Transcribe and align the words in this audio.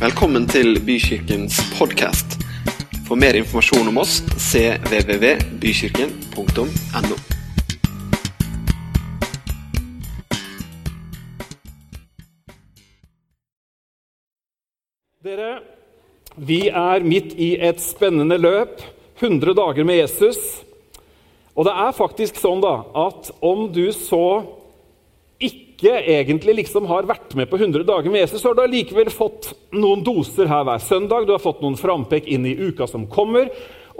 Velkommen 0.00 0.46
til 0.48 0.78
Bykirkens 0.80 1.58
podkast. 1.76 2.40
For 3.04 3.20
mer 3.20 3.36
informasjon 3.36 3.84
om 3.90 3.98
oss 4.00 4.22
cvvvbykirken.no. 4.32 7.16
Dere, 15.20 15.60
vi 16.36 16.68
er 16.72 17.04
midt 17.04 17.36
i 17.36 17.60
et 17.60 17.80
spennende 17.84 18.40
løp. 18.40 18.80
100 19.20 19.52
dager 19.52 19.84
med 19.84 20.00
Jesus. 20.00 20.64
Og 21.52 21.68
det 21.68 21.76
er 21.76 21.92
faktisk 22.00 22.40
sånn 22.40 22.64
da, 22.64 22.88
at 23.04 23.36
om 23.44 23.68
du 23.68 23.92
så 23.92 24.48
ikke 25.36 25.69
egentlig 25.88 26.54
liksom 26.58 26.84
har 26.90 27.08
vært 27.08 27.32
med 27.38 27.48
på 27.48 27.56
100 27.56 27.84
dager 27.88 28.12
med 28.12 28.20
Jesus, 28.20 28.42
så 28.42 28.50
har 28.50 28.58
du 28.58 28.62
allikevel 28.66 29.08
fått 29.08 29.52
noen 29.72 30.04
doser 30.04 30.50
her 30.50 30.64
hver 30.68 30.82
søndag. 30.84 31.24
Du 31.24 31.32
har 31.32 31.40
fått 31.42 31.62
noen 31.64 31.78
frampek 31.80 32.28
inn 32.28 32.44
i 32.46 32.56
uka 32.68 32.86
som 32.90 33.06
kommer. 33.08 33.48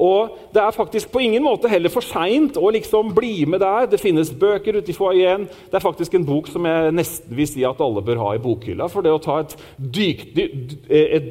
Og 0.00 0.36
det 0.54 0.62
er 0.62 0.72
faktisk 0.72 1.10
på 1.12 1.20
ingen 1.20 1.44
måte 1.44 1.68
heller 1.68 1.92
for 1.92 2.04
seint 2.04 2.56
å 2.56 2.70
liksom 2.72 3.10
bli 3.16 3.44
med 3.48 3.60
der. 3.60 3.88
Det 3.90 4.00
finnes 4.00 4.32
bøker 4.32 4.78
ute 4.80 4.92
i 4.92 4.96
foajeen. 4.96 5.44
Det 5.68 5.76
er 5.76 5.84
faktisk 5.84 6.14
en 6.16 6.24
bok 6.28 6.48
som 6.48 6.64
jeg 6.68 6.94
nesten 6.96 7.36
vil 7.36 7.48
si 7.48 7.64
at 7.68 7.80
alle 7.84 8.04
bør 8.04 8.22
ha 8.22 8.30
i 8.36 8.40
bokhylla. 8.40 8.88
For 8.88 9.04
det 9.04 9.12
å 9.12 9.20
ta 9.20 9.40
et 9.42 9.56
dykdypp, 9.76 10.78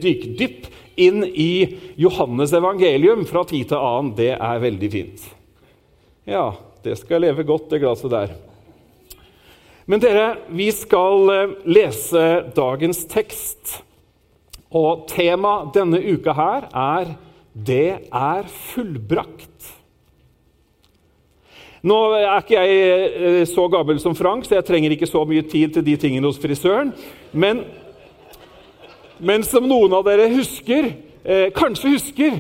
dyk, 0.03 0.69
inn 0.99 1.23
i 1.29 1.79
Johannes 1.97 2.53
evangelium 2.53 3.23
fra 3.29 3.45
tid 3.47 3.69
til 3.71 3.79
annen, 3.79 4.13
det 4.17 4.33
er 4.35 4.65
veldig 4.65 4.91
fint. 4.91 5.25
Ja, 6.29 6.51
det 6.83 6.99
skal 6.99 7.23
leve 7.25 7.47
godt, 7.47 7.71
det 7.71 7.81
glasset 7.81 8.11
der. 8.13 8.35
Men 9.89 10.01
dere, 10.03 10.35
vi 10.53 10.67
skal 10.69 11.31
eh, 11.33 11.53
lese 11.65 12.23
dagens 12.53 13.07
tekst. 13.09 13.79
Og 14.69 15.07
temaet 15.09 15.71
denne 15.73 15.97
uka 15.97 16.35
her 16.37 16.67
er 16.69 17.15
'Det 17.57 18.13
er 18.13 18.43
fullbrakt'. 18.45 19.71
Nå 21.81 21.97
er 22.13 22.37
ikke 22.37 22.59
jeg 22.59 23.13
eh, 23.15 23.45
så 23.45 23.65
gammel 23.67 23.99
som 23.99 24.15
Frank, 24.15 24.45
så 24.45 24.55
jeg 24.59 24.65
trenger 24.65 24.91
ikke 24.91 25.07
så 25.09 25.23
mye 25.25 25.41
tid 25.41 25.73
til 25.73 25.85
de 25.85 25.95
tingene 25.97 26.27
hos 26.27 26.37
frisøren. 26.37 26.93
Men, 27.33 27.63
men 29.19 29.43
som 29.43 29.63
noen 29.63 29.93
av 29.93 30.05
dere 30.05 30.29
husker, 30.29 30.93
eh, 31.23 31.49
kanskje 31.49 31.95
husker, 31.95 32.37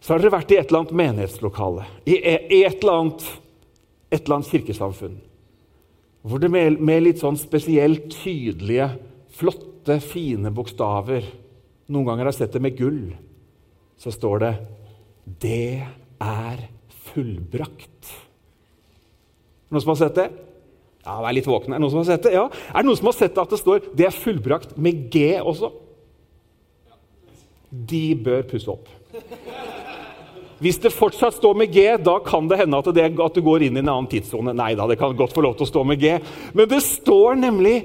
så 0.00 0.12
har 0.12 0.20
dere 0.20 0.36
vært 0.38 0.52
i 0.52 0.60
et 0.60 0.70
eller 0.70 0.84
annet 0.84 0.94
menighetslokale. 0.94 1.84
I 2.06 2.16
et 2.62 2.84
eller 2.84 2.92
annet, 2.92 3.26
et 4.12 4.22
eller 4.22 4.36
annet 4.36 4.52
kirkesamfunn. 4.52 5.18
Hvor 6.22 6.40
det 6.42 6.50
med, 6.52 6.80
med 6.84 7.04
litt 7.04 7.20
sånn 7.22 7.38
spesielt 7.40 8.10
tydelige, 8.12 8.90
flotte, 9.36 9.96
fine 10.04 10.52
bokstaver 10.52 11.24
Noen 11.90 12.06
ganger 12.06 12.28
har 12.28 12.30
jeg 12.30 12.44
sett 12.44 12.52
det 12.54 12.60
med 12.62 12.76
gull. 12.78 13.00
Så 13.98 14.12
står 14.14 14.36
det 14.44 14.52
'Det 15.42 15.82
er 16.22 16.68
fullbrakt'. 17.10 18.12
Noen 19.70 19.82
som 19.82 19.90
har 19.90 19.96
sett 19.96 20.14
det? 20.14 20.30
Ja, 21.04 21.20
vær 21.20 21.34
litt 21.34 21.46
våkne. 21.46 21.74
Er 21.74 21.78
det 21.78 21.82
noen 21.82 21.90
som 21.90 21.98
har 21.98 22.10
sett 22.12 22.22
det? 22.22 22.32
Ja. 22.32 22.44
Er 22.46 22.82
det 22.82 22.86
noen 22.86 22.96
som 22.96 23.06
har 23.10 23.16
sett 23.18 23.38
at 23.38 23.50
det 23.50 23.58
står 23.58 23.80
'Det 23.96 24.06
er 24.06 24.14
fullbrakt' 24.14 24.78
med 24.78 25.10
G 25.10 25.40
også? 25.40 25.72
De 27.70 28.14
bør 28.14 28.42
pusse 28.42 28.68
opp. 28.68 28.88
Hvis 30.60 30.78
det 30.82 30.92
fortsatt 30.92 31.38
står 31.38 31.56
med 31.56 31.72
G, 31.72 31.86
da 32.04 32.18
kan 32.24 32.48
det 32.50 32.58
hende 32.60 32.78
at, 32.82 32.88
det, 32.92 33.06
at 33.16 33.36
du 33.36 33.40
går 33.44 33.64
inn 33.64 33.78
i 33.78 33.80
en 33.80 33.88
annen 33.88 34.08
tidssone. 34.12 34.52
Nei 34.56 34.74
da, 34.76 34.84
det 34.90 34.98
kan 35.00 35.16
godt 35.16 35.32
få 35.32 35.44
lov 35.44 35.56
til 35.56 35.64
å 35.64 35.70
stå 35.70 35.84
med 35.88 36.02
G. 36.02 36.18
Men 36.52 36.68
det 36.68 36.82
står 36.84 37.40
nemlig 37.40 37.76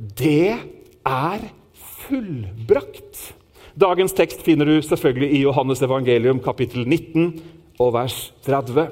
'Det 0.00 0.56
er 1.04 1.40
fullbrakt'. 1.76 3.32
Dagens 3.76 4.12
tekst 4.12 4.42
finner 4.42 4.64
du 4.64 4.82
selvfølgelig 4.82 5.30
i 5.32 5.42
Johannes 5.44 5.82
evangelium 5.82 6.40
kapittel 6.40 6.88
19 6.88 7.40
og 7.80 7.92
vers 7.92 8.32
30. 8.44 8.88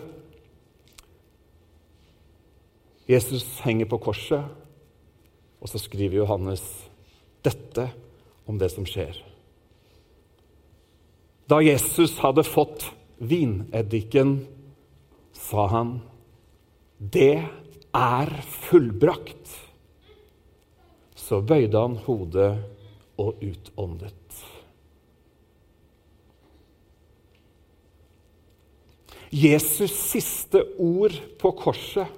Jesus 3.08 3.60
henger 3.64 3.88
på 3.90 3.98
korset, 3.98 4.44
og 5.60 5.68
så 5.68 5.78
skriver 5.78 6.22
Johannes 6.22 6.62
dette 7.44 7.90
om 8.46 8.58
det 8.58 8.70
som 8.70 8.86
skjer. 8.86 9.16
Da 11.50 11.58
Jesus 11.58 12.18
hadde 12.22 12.44
fått 12.46 12.86
vineddiken, 13.20 14.46
sa 15.32 15.66
han, 15.66 16.00
'Det 16.98 17.44
er 17.94 18.30
fullbrakt.' 18.42 19.56
Så 21.14 21.40
bøyde 21.40 21.78
han 21.78 21.96
hodet 21.96 22.64
og 23.18 23.36
utåndet. 23.38 24.14
Jesus' 29.30 29.94
siste 29.94 30.64
ord 30.78 31.14
på 31.38 31.52
korset 31.54 32.08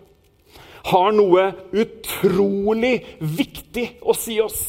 har 0.89 1.13
noe 1.15 1.45
utrolig 1.77 2.95
viktig 3.21 3.85
å 4.01 4.15
si 4.17 4.39
oss. 4.41 4.63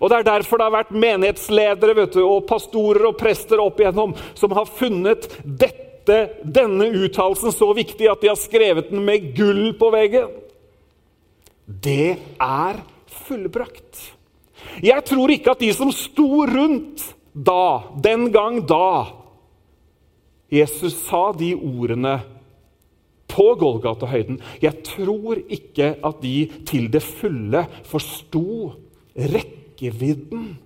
Og 0.00 0.10
Det 0.10 0.18
er 0.18 0.28
derfor 0.30 0.58
det 0.58 0.68
har 0.68 0.76
vært 0.78 0.94
menighetsledere 0.94 1.96
vet 1.96 2.16
du, 2.16 2.22
og 2.24 2.46
pastorer 2.48 3.08
og 3.10 3.18
prester 3.20 3.60
opp 3.62 3.80
igjennom 3.80 4.14
som 4.34 4.54
har 4.56 4.70
funnet 4.70 5.28
dette, 5.44 6.18
denne 6.42 6.88
uttalelsen 7.04 7.54
så 7.54 7.70
viktig 7.76 8.08
at 8.10 8.22
de 8.22 8.32
har 8.32 8.40
skrevet 8.40 8.90
den 8.90 9.04
med 9.06 9.32
gull 9.36 9.70
på 9.78 9.92
veggen. 9.94 10.32
Det 11.66 12.16
er 12.40 12.82
fullbrakt. 13.26 14.00
Jeg 14.82 15.04
tror 15.06 15.32
ikke 15.32 15.54
at 15.54 15.62
de 15.62 15.72
som 15.76 15.90
sto 15.94 16.44
rundt 16.48 17.04
da, 17.32 17.88
den 18.02 18.28
gang 18.32 18.60
da 18.68 19.22
Jesus 20.52 20.98
sa 21.06 21.30
de 21.36 21.54
ordene 21.56 22.18
på 23.32 23.54
Golgata-høyden 23.56 24.40
Jeg 24.60 24.82
tror 24.84 25.40
ikke 25.48 25.94
at 26.04 26.20
de 26.20 26.36
til 26.68 26.90
det 26.92 27.00
fulle 27.04 27.64
forsto 27.88 28.72
rekkevidden 29.82 30.56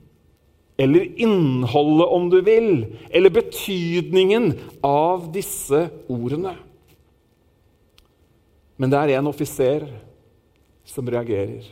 eller 0.78 1.20
innholdet, 1.20 2.06
om 2.06 2.30
du 2.30 2.40
vil, 2.42 2.96
eller 3.10 3.30
betydningen 3.30 4.52
av 4.82 5.32
disse 5.32 5.88
ordene. 6.08 6.52
Men 8.76 8.92
det 8.92 8.98
er 8.98 9.14
en 9.16 9.30
offiser 9.30 9.86
som 10.84 11.08
reagerer. 11.08 11.64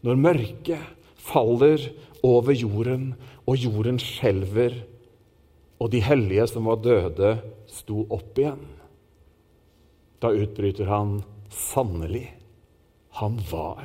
Når 0.00 0.16
mørket 0.16 0.80
faller 1.20 1.84
over 2.24 2.56
jorden, 2.56 3.14
og 3.46 3.60
jorden 3.60 4.00
skjelver, 4.00 4.72
og 5.76 5.92
de 5.92 6.00
hellige 6.00 6.46
som 6.48 6.64
var 6.64 6.80
døde, 6.80 7.36
sto 7.68 8.06
opp 8.08 8.40
igjen. 8.40 8.64
Da 10.16 10.32
utbryter 10.32 10.88
han 10.88 11.20
sannelig 11.52 12.30
han 13.20 13.36
var 13.50 13.84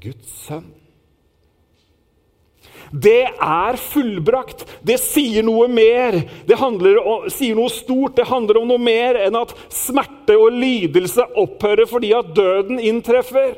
Guds 0.00 0.32
sønn. 0.46 0.85
Det 2.92 3.26
er 3.26 3.78
fullbrakt. 3.80 4.64
Det 4.86 4.98
sier 5.02 5.44
noe 5.46 5.66
mer. 5.68 6.20
Det 6.46 6.58
om, 6.58 7.26
sier 7.32 7.56
noe 7.58 7.72
stort. 7.72 8.16
Det 8.16 8.28
handler 8.28 8.60
om 8.60 8.68
noe 8.70 8.82
mer 8.82 9.18
enn 9.26 9.38
at 9.38 9.54
smerte 9.72 10.36
og 10.38 10.54
lidelse 10.54 11.26
opphører 11.36 11.88
fordi 11.90 12.12
at 12.16 12.34
døden 12.36 12.80
inntreffer. 12.80 13.56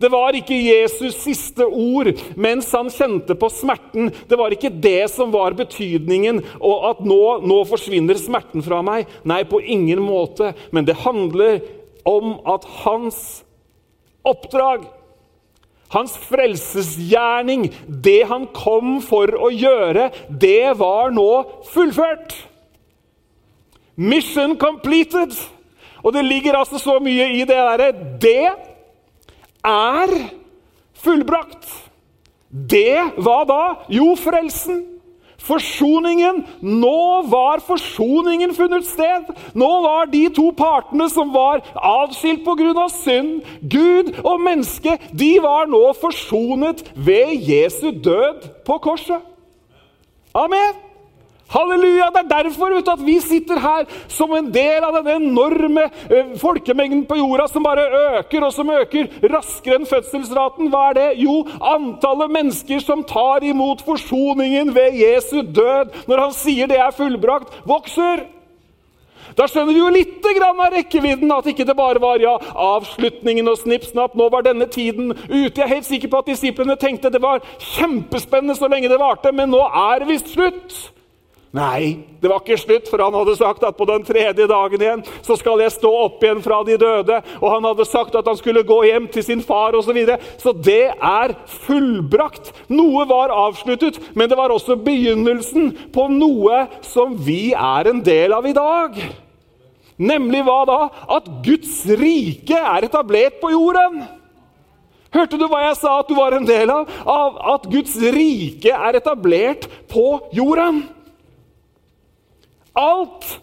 Det 0.00 0.08
var 0.08 0.32
ikke 0.32 0.56
Jesus' 0.56 1.18
siste 1.20 1.66
ord 1.66 2.08
mens 2.40 2.70
han 2.72 2.88
kjente 2.92 3.36
på 3.36 3.50
smerten. 3.52 4.08
Det 4.28 4.38
var 4.40 4.54
ikke 4.54 4.72
det 4.72 5.10
som 5.12 5.28
var 5.34 5.52
betydningen, 5.58 6.40
og 6.56 6.86
at 6.88 7.02
nå, 7.04 7.20
nå 7.44 7.58
forsvinner 7.68 8.16
smerten 8.16 8.64
fra 8.64 8.80
meg. 8.86 9.10
Nei, 9.28 9.42
på 9.44 9.60
ingen 9.60 10.00
måte. 10.00 10.54
Men 10.72 10.88
det 10.88 11.02
handler 11.04 11.60
om 12.08 12.38
at 12.48 12.64
hans 12.80 13.20
oppdrag 14.24 14.88
hans 15.94 16.14
frelsesgjerning, 16.28 17.68
det 17.88 18.22
han 18.30 18.46
kom 18.54 18.98
for 19.04 19.32
å 19.34 19.50
gjøre, 19.50 20.10
det 20.30 20.76
var 20.78 21.10
nå 21.14 21.30
fullført. 21.70 22.34
Mission 24.00 24.56
completed. 24.56 25.34
Og 26.00 26.14
det 26.16 26.24
ligger 26.24 26.56
altså 26.56 26.78
så 26.80 26.96
mye 27.02 27.26
i 27.36 27.42
det 27.44 27.56
derre 27.58 27.90
Det 28.22 28.48
er 29.66 30.12
fullbrakt. 30.96 31.66
Det 32.48 33.20
hva 33.20 33.42
da? 33.46 33.60
Jo, 33.92 34.14
frelsen. 34.18 34.80
Forsoningen. 35.40 36.42
Nå 36.60 37.22
var 37.32 37.62
forsoningen 37.64 38.54
funnet 38.54 38.86
sted. 38.86 39.30
Nå 39.54 39.70
var 39.86 40.10
de 40.12 40.26
to 40.36 40.50
partene 40.56 41.08
som 41.12 41.32
var 41.34 41.64
avskilt 41.74 42.44
pga. 42.44 42.88
synd, 42.90 43.40
Gud 43.62 44.12
og 44.24 44.40
menneske, 44.40 44.98
de 45.12 45.32
var 45.42 45.66
nå 45.66 45.92
forsonet 46.00 46.84
ved 46.94 47.34
Jesu 47.48 47.90
død 47.90 48.48
på 48.66 48.78
korset. 48.78 49.20
Amen. 50.34 50.89
Halleluja! 51.50 52.10
Det 52.14 52.20
er 52.22 52.28
derfor 52.30 52.70
du, 52.70 52.78
at 52.78 53.02
vi 53.02 53.16
sitter 53.22 53.58
her 53.58 53.86
som 54.08 54.30
en 54.36 54.50
del 54.54 54.84
av 54.86 55.00
den 55.00 55.26
enorme 55.26 55.88
eh, 56.06 56.34
folkemengden 56.38 57.02
på 57.08 57.18
jorda 57.18 57.48
som 57.50 57.66
bare 57.66 57.88
øker 58.20 58.46
og 58.46 58.52
som 58.54 58.70
øker 58.70 59.10
raskere 59.32 59.80
enn 59.80 59.88
fødselsraten. 59.90 60.70
Hva 60.70 60.84
er 60.90 60.98
det? 61.00 61.08
Jo, 61.24 61.40
antallet 61.72 62.30
mennesker 62.36 62.82
som 62.84 63.02
tar 63.02 63.46
imot 63.46 63.82
forsoningen 63.86 64.70
ved 64.76 65.00
Jesu 65.00 65.40
død 65.42 66.06
når 66.10 66.28
han 66.28 66.36
sier 66.38 66.70
det 66.70 66.78
er 66.78 66.94
fullbrakt, 66.94 67.56
vokser. 67.66 68.28
Da 69.38 69.46
skjønner 69.46 69.74
vi 69.74 69.82
jo 69.82 69.90
litt 69.94 70.30
av 70.46 70.62
rekkevidden. 70.74 71.30
At 71.34 71.50
ikke 71.50 71.66
det 71.66 71.76
bare 71.78 72.02
var 72.02 72.22
ja, 72.22 72.36
avslutningen 72.38 73.48
og 73.50 73.58
snipp 73.58 73.86
snapp. 73.88 74.14
Nå 74.18 74.28
var 74.32 74.46
denne 74.46 74.66
tiden 74.70 75.12
ute. 75.14 75.58
Jeg 75.58 75.66
er 75.66 75.74
helt 75.74 75.88
sikker 75.88 76.10
på 76.12 76.22
at 76.22 76.30
disiplene 76.30 76.78
tenkte 76.78 77.10
det 77.10 77.22
var 77.22 77.42
kjempespennende 77.74 78.58
så 78.58 78.70
lenge 78.70 78.90
det 78.90 79.00
varte, 79.00 79.32
men 79.34 79.50
nå 79.50 79.62
er 79.66 80.02
det 80.02 80.10
visst 80.10 80.34
slutt. 80.34 80.78
Nei, 81.50 82.06
det 82.22 82.28
var 82.30 82.44
ikke 82.44 82.60
slutt, 82.62 82.86
for 82.86 83.02
han 83.02 83.14
hadde 83.16 83.32
sagt 83.34 83.64
at 83.66 83.74
på 83.74 83.86
den 83.88 84.04
tredje 84.06 84.44
dagen 84.46 84.82
igjen 84.84 85.00
så 85.26 85.34
skal 85.34 85.58
jeg 85.58 85.72
stå 85.74 85.90
opp 86.04 86.20
igjen 86.22 86.42
fra 86.44 86.60
de 86.66 86.76
døde. 86.78 87.16
Og 87.40 87.46
han 87.50 87.64
hadde 87.66 87.86
sagt 87.90 88.14
at 88.14 88.28
han 88.30 88.38
skulle 88.38 88.62
gå 88.66 88.76
hjem 88.86 89.08
til 89.10 89.24
sin 89.26 89.42
far 89.42 89.74
osv. 89.74 89.88
Så, 89.90 89.94
videre. 89.96 90.20
så 90.38 90.52
det 90.54 90.92
er 90.94 91.34
fullbrakt. 91.64 92.52
Noe 92.70 93.02
var 93.10 93.34
avsluttet, 93.34 93.98
men 94.14 94.30
det 94.30 94.38
var 94.38 94.54
også 94.54 94.76
begynnelsen 94.78 95.72
på 95.90 96.06
noe 96.14 96.60
som 96.86 97.18
vi 97.18 97.50
er 97.50 97.90
en 97.90 98.04
del 98.06 98.36
av 98.36 98.46
i 98.46 98.54
dag. 98.54 99.02
Nemlig 99.98 100.44
hva 100.46 100.60
da? 100.70 100.78
At 101.18 101.26
Guds 101.42 101.82
rike 101.98 102.62
er 102.62 102.86
etablert 102.86 103.42
på 103.42 103.50
jorden. 103.56 104.04
Hørte 105.10 105.34
du 105.34 105.48
hva 105.50 105.64
jeg 105.66 105.80
sa 105.82 105.98
at 105.98 106.06
du 106.06 106.14
var 106.14 106.38
en 106.38 106.46
del 106.46 106.70
av? 106.70 106.86
Av 107.02 107.42
at 107.56 107.68
Guds 107.74 107.98
rike 108.14 108.70
er 108.70 109.02
etablert 109.02 109.66
på 109.90 110.06
jorden. 110.38 110.84
Alt 112.78 113.40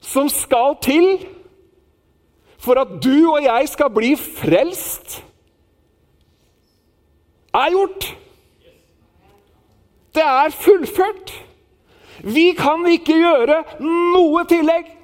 som 0.00 0.28
skal 0.30 0.76
til 0.82 1.08
for 2.58 2.80
at 2.80 2.98
du 3.02 3.30
og 3.30 3.42
jeg 3.44 3.68
skal 3.70 3.90
bli 3.94 4.12
frelst, 4.18 5.20
er 7.54 7.70
gjort. 7.72 8.08
Det 10.14 10.24
er 10.24 10.54
fullført. 10.54 11.32
Vi 12.26 12.50
kan 12.58 12.82
ikke 12.90 13.14
gjøre 13.14 13.62
noe 13.80 14.44
tillegg. 14.50 14.94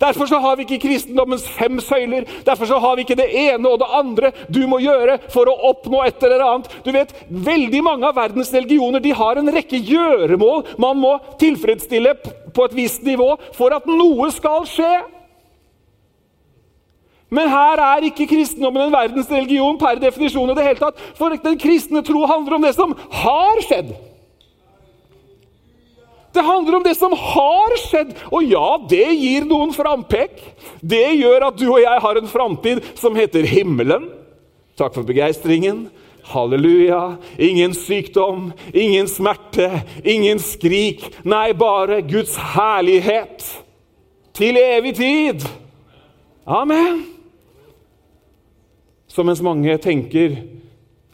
Derfor 0.00 0.26
så 0.26 0.40
har 0.42 0.56
vi 0.58 0.66
ikke 0.66 0.80
kristendommens 0.82 1.46
fem 1.48 1.78
søyler. 1.80 2.26
Derfor 2.46 2.66
så 2.68 2.78
har 2.82 2.96
vi 2.96 3.04
ikke 3.06 3.16
det 3.16 3.28
ene 3.30 3.70
og 3.70 3.78
det 3.80 3.88
andre 3.94 4.32
du 4.52 4.64
må 4.68 4.80
gjøre 4.82 5.18
for 5.32 5.48
å 5.48 5.54
oppnå 5.70 6.02
et 6.04 6.26
eller 6.26 6.42
annet. 6.44 6.72
Du 6.84 6.90
vet, 6.92 7.14
Veldig 7.30 7.82
mange 7.86 8.08
av 8.08 8.16
verdens 8.18 8.52
religioner 8.52 9.00
de 9.00 9.14
har 9.14 9.38
en 9.38 9.52
rekke 9.54 9.78
gjøremål 9.78 10.66
man 10.82 10.98
må 11.00 11.14
tilfredsstille 11.40 12.16
på 12.56 12.64
et 12.66 12.76
visst 12.76 13.04
nivå 13.06 13.34
for 13.56 13.76
at 13.76 13.86
noe 13.90 14.30
skal 14.34 14.64
skje. 14.70 14.94
Men 17.36 17.50
her 17.50 17.80
er 17.82 18.06
ikke 18.06 18.28
kristendommen 18.30 18.86
en 18.86 18.94
verdensreligion 18.94 19.78
per 19.80 19.98
definisjon. 20.02 20.50
i 20.50 20.54
det 20.54 20.66
hele 20.66 20.78
tatt, 20.78 21.00
For 21.18 21.34
den 21.34 21.58
kristne 21.58 22.02
tro 22.02 22.26
handler 22.26 22.54
om 22.54 22.62
det 22.62 22.74
som 22.74 22.94
har 22.94 23.62
skjedd. 23.66 23.94
Det 26.36 26.44
handler 26.44 26.76
om 26.76 26.84
det 26.84 26.94
som 26.96 27.12
har 27.16 27.76
skjedd. 27.80 28.12
Og 28.30 28.44
ja, 28.44 28.76
det 28.88 29.08
gir 29.16 29.46
noen 29.48 29.72
frampek. 29.72 30.38
Det 30.80 31.16
gjør 31.16 31.48
at 31.48 31.58
du 31.58 31.66
og 31.70 31.80
jeg 31.80 32.02
har 32.04 32.20
en 32.20 32.28
framtid 32.30 32.82
som 32.94 33.16
heter 33.16 33.48
himmelen. 33.48 34.10
Takk 34.76 34.94
for 34.94 35.08
begeistringen. 35.08 35.86
Halleluja. 36.26 37.16
Ingen 37.38 37.74
sykdom, 37.74 38.52
ingen 38.74 39.08
smerte, 39.08 39.82
ingen 40.04 40.38
skrik. 40.42 41.04
Nei, 41.24 41.52
bare 41.54 42.02
Guds 42.02 42.36
herlighet 42.54 43.44
til 44.36 44.58
evig 44.60 44.96
tid. 44.98 45.46
Amen. 46.46 47.04
Så 49.06 49.22
mens 49.24 49.42
mange 49.42 49.78
tenker 49.78 50.36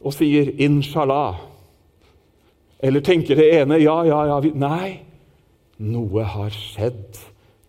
og 0.02 0.12
sier 0.12 0.50
'inshallah', 0.58 1.36
eller 2.82 3.00
tenker 3.00 3.34
det 3.34 3.60
ene 3.60 3.78
'ja, 3.78 4.02
ja, 4.02 4.24
ja' 4.26 4.54
Nei, 4.54 5.00
noe 5.78 6.24
har 6.24 6.50
skjedd. 6.50 7.18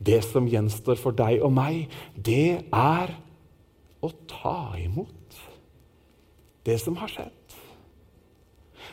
Det 0.06 0.24
som 0.24 0.48
gjenstår 0.48 0.96
for 0.96 1.12
deg 1.12 1.42
og 1.42 1.54
meg, 1.54 1.88
det 2.26 2.66
er 2.74 3.14
å 4.02 4.10
ta 4.28 4.74
imot 4.78 5.23
det 6.66 6.80
som 6.82 6.98
har 7.00 7.12
skjedd. 7.12 7.32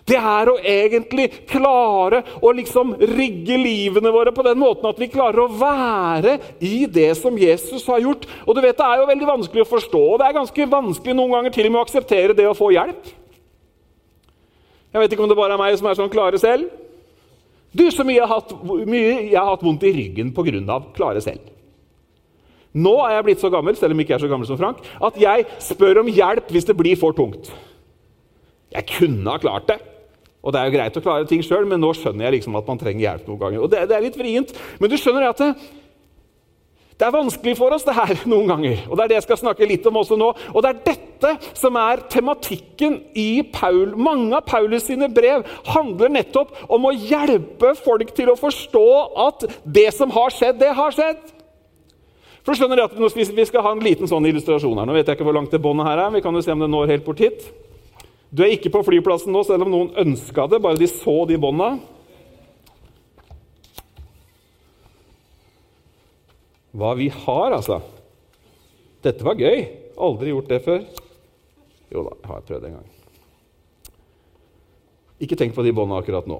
Det 0.08 0.16
er 0.16 0.48
å 0.48 0.56
egentlig 0.64 1.26
klare 1.50 2.22
å 2.40 2.50
liksom 2.56 2.94
rigge 3.12 3.56
livene 3.60 4.12
våre 4.14 4.32
på 4.34 4.44
den 4.46 4.58
måten 4.58 4.88
at 4.88 4.98
vi 4.98 5.10
klarer 5.12 5.44
å 5.44 5.52
være 5.60 6.38
i 6.64 6.86
det 6.90 7.12
som 7.18 7.36
Jesus 7.38 7.84
har 7.90 8.00
gjort. 8.02 8.26
Og 8.46 8.56
du 8.56 8.62
vet, 8.64 8.76
Det 8.80 8.86
er 8.86 9.02
jo 9.02 9.10
veldig 9.10 9.28
vanskelig 9.28 9.62
å 9.62 9.72
forstå, 9.76 10.02
og 10.12 10.18
det 10.18 10.26
er 10.26 10.38
ganske 10.40 10.70
vanskelig 10.72 11.14
noen 11.14 11.34
ganger 11.36 11.52
til 11.52 11.66
og 11.66 11.72
med 11.72 11.80
å 11.80 11.84
akseptere 11.84 12.36
det 12.36 12.48
å 12.48 12.56
få 12.56 12.72
hjelp. 12.72 13.12
Jeg 14.90 15.02
vet 15.02 15.12
ikke 15.12 15.22
om 15.22 15.28
det 15.30 15.38
bare 15.38 15.54
er 15.54 15.60
meg 15.60 15.76
som 15.78 15.86
er 15.86 15.98
sånn 15.98 16.10
klare 16.10 16.38
selv. 16.40 16.70
Du, 17.70 17.84
så 17.90 18.02
mye 18.02 18.18
jeg 18.18 18.26
har 18.26 18.40
hatt, 18.40 18.54
mye 18.66 19.30
jeg 19.30 19.38
har 19.38 19.52
hatt 19.52 19.62
vondt 19.62 19.84
i 19.86 19.92
ryggen 19.94 20.32
pga. 20.34 20.80
klare 20.96 21.20
selv. 21.22 21.44
Nå 22.78 22.92
er 23.02 23.16
jeg 23.16 23.26
blitt 23.26 23.42
så 23.42 23.50
gammel 23.50 23.78
selv 23.78 23.96
om 23.96 24.02
ikke 24.02 24.14
jeg 24.14 24.20
er 24.20 24.26
så 24.26 24.30
gammel 24.30 24.46
som 24.46 24.58
Frank, 24.60 24.84
at 25.02 25.18
jeg 25.18 25.46
spør 25.62 26.04
om 26.04 26.10
hjelp 26.10 26.52
hvis 26.54 26.68
det 26.68 26.76
blir 26.78 26.98
for 27.00 27.16
tungt. 27.16 27.50
Jeg 28.70 28.86
kunne 28.92 29.26
ha 29.26 29.40
klart 29.42 29.66
det. 29.72 29.80
Og 30.40 30.54
det 30.54 30.60
er 30.60 30.70
jo 30.70 30.76
greit 30.78 30.96
å 30.96 31.02
klare 31.04 31.26
ting 31.28 31.42
sjøl, 31.44 31.66
men 31.68 31.82
nå 31.82 31.90
skjønner 31.96 32.28
jeg 32.28 32.38
liksom 32.38 32.54
at 32.56 32.68
man 32.70 32.78
trenger 32.80 33.02
hjelp 33.04 33.26
noen 33.28 33.40
ganger. 33.42 33.64
Og 33.64 33.72
det, 33.72 33.82
det 33.90 33.96
er 33.96 34.06
litt 34.06 34.16
vrient, 34.16 34.54
men 34.80 34.92
du 34.92 34.96
skjønner 34.96 35.26
at 35.28 35.42
det, 35.42 35.50
det 37.00 37.06
er 37.06 37.14
vanskelig 37.14 37.54
for 37.56 37.72
oss 37.72 37.84
det 37.84 37.96
her 37.96 38.14
noen 38.30 38.48
ganger, 38.48 38.86
og 38.86 38.96
det 38.96 39.04
er 39.04 39.12
det 39.12 39.18
jeg 39.18 39.26
skal 39.26 39.40
snakke 39.42 39.68
litt 39.68 39.86
om 39.90 39.98
også 40.00 40.16
nå. 40.20 40.30
Og 40.54 40.64
det 40.64 40.70
er 40.70 40.80
dette 40.92 41.34
som 41.58 41.76
er 41.80 42.04
tematikken 42.12 43.00
i 43.18 43.42
Paul. 43.52 43.96
Mange 44.00 44.32
av 44.38 44.46
Paulus 44.48 44.86
sine 44.88 45.10
brev 45.12 45.44
handler 45.74 46.12
nettopp 46.12 46.54
om 46.72 46.88
å 46.88 46.94
hjelpe 46.94 47.74
folk 47.82 48.14
til 48.16 48.32
å 48.32 48.38
forstå 48.40 48.88
at 49.26 49.44
det 49.64 49.90
som 49.96 50.12
har 50.14 50.32
skjedd, 50.32 50.60
det 50.62 50.72
har 50.78 50.96
skjedd. 50.96 51.20
For 52.46 52.56
skjønner 52.56 52.84
at 52.86 52.94
Vi 52.96 53.44
skal 53.46 53.62
ha 53.62 53.72
en 53.76 53.84
liten 53.84 54.08
sånn 54.08 54.26
illustrasjon 54.26 54.78
her. 54.78 54.88
Nå 54.88 54.96
vet 54.96 55.08
jeg 55.08 55.18
ikke 55.18 55.28
hvor 55.28 55.36
langt 55.36 55.52
det 55.52 55.60
båndet 55.62 55.86
her 55.86 56.06
er. 56.06 56.14
Vi 56.16 56.22
kan 56.24 56.34
jo 56.34 56.42
se 56.44 56.52
om 56.52 56.64
det 56.64 56.70
når 56.72 56.94
helt 56.94 57.04
bort 57.04 57.20
hit. 57.20 57.46
Du 58.30 58.44
er 58.44 58.54
ikke 58.54 58.70
på 58.72 58.84
flyplassen 58.86 59.32
nå, 59.34 59.42
selv 59.44 59.66
om 59.66 59.72
noen 59.72 59.90
ønska 59.98 60.46
det. 60.48 60.62
Bare 60.62 60.78
de 60.78 60.88
så 60.88 61.24
de 61.28 61.38
bånda. 61.40 61.74
hva 66.76 66.94
vi 66.98 67.08
har, 67.12 67.54
altså. 67.56 67.80
Dette 69.04 69.24
var 69.26 69.38
gøy. 69.40 69.64
Aldri 70.00 70.32
gjort 70.32 70.50
det 70.50 70.60
før. 70.64 70.84
Jo 71.90 72.04
da, 72.06 72.14
jeg 72.14 72.30
har 72.30 72.46
prøvd 72.46 72.66
en 72.68 72.78
gang. 72.78 72.88
Ikke 75.20 75.36
tenk 75.36 75.56
på 75.56 75.64
de 75.66 75.74
bånda 75.76 75.98
akkurat 76.00 76.28
nå. 76.30 76.38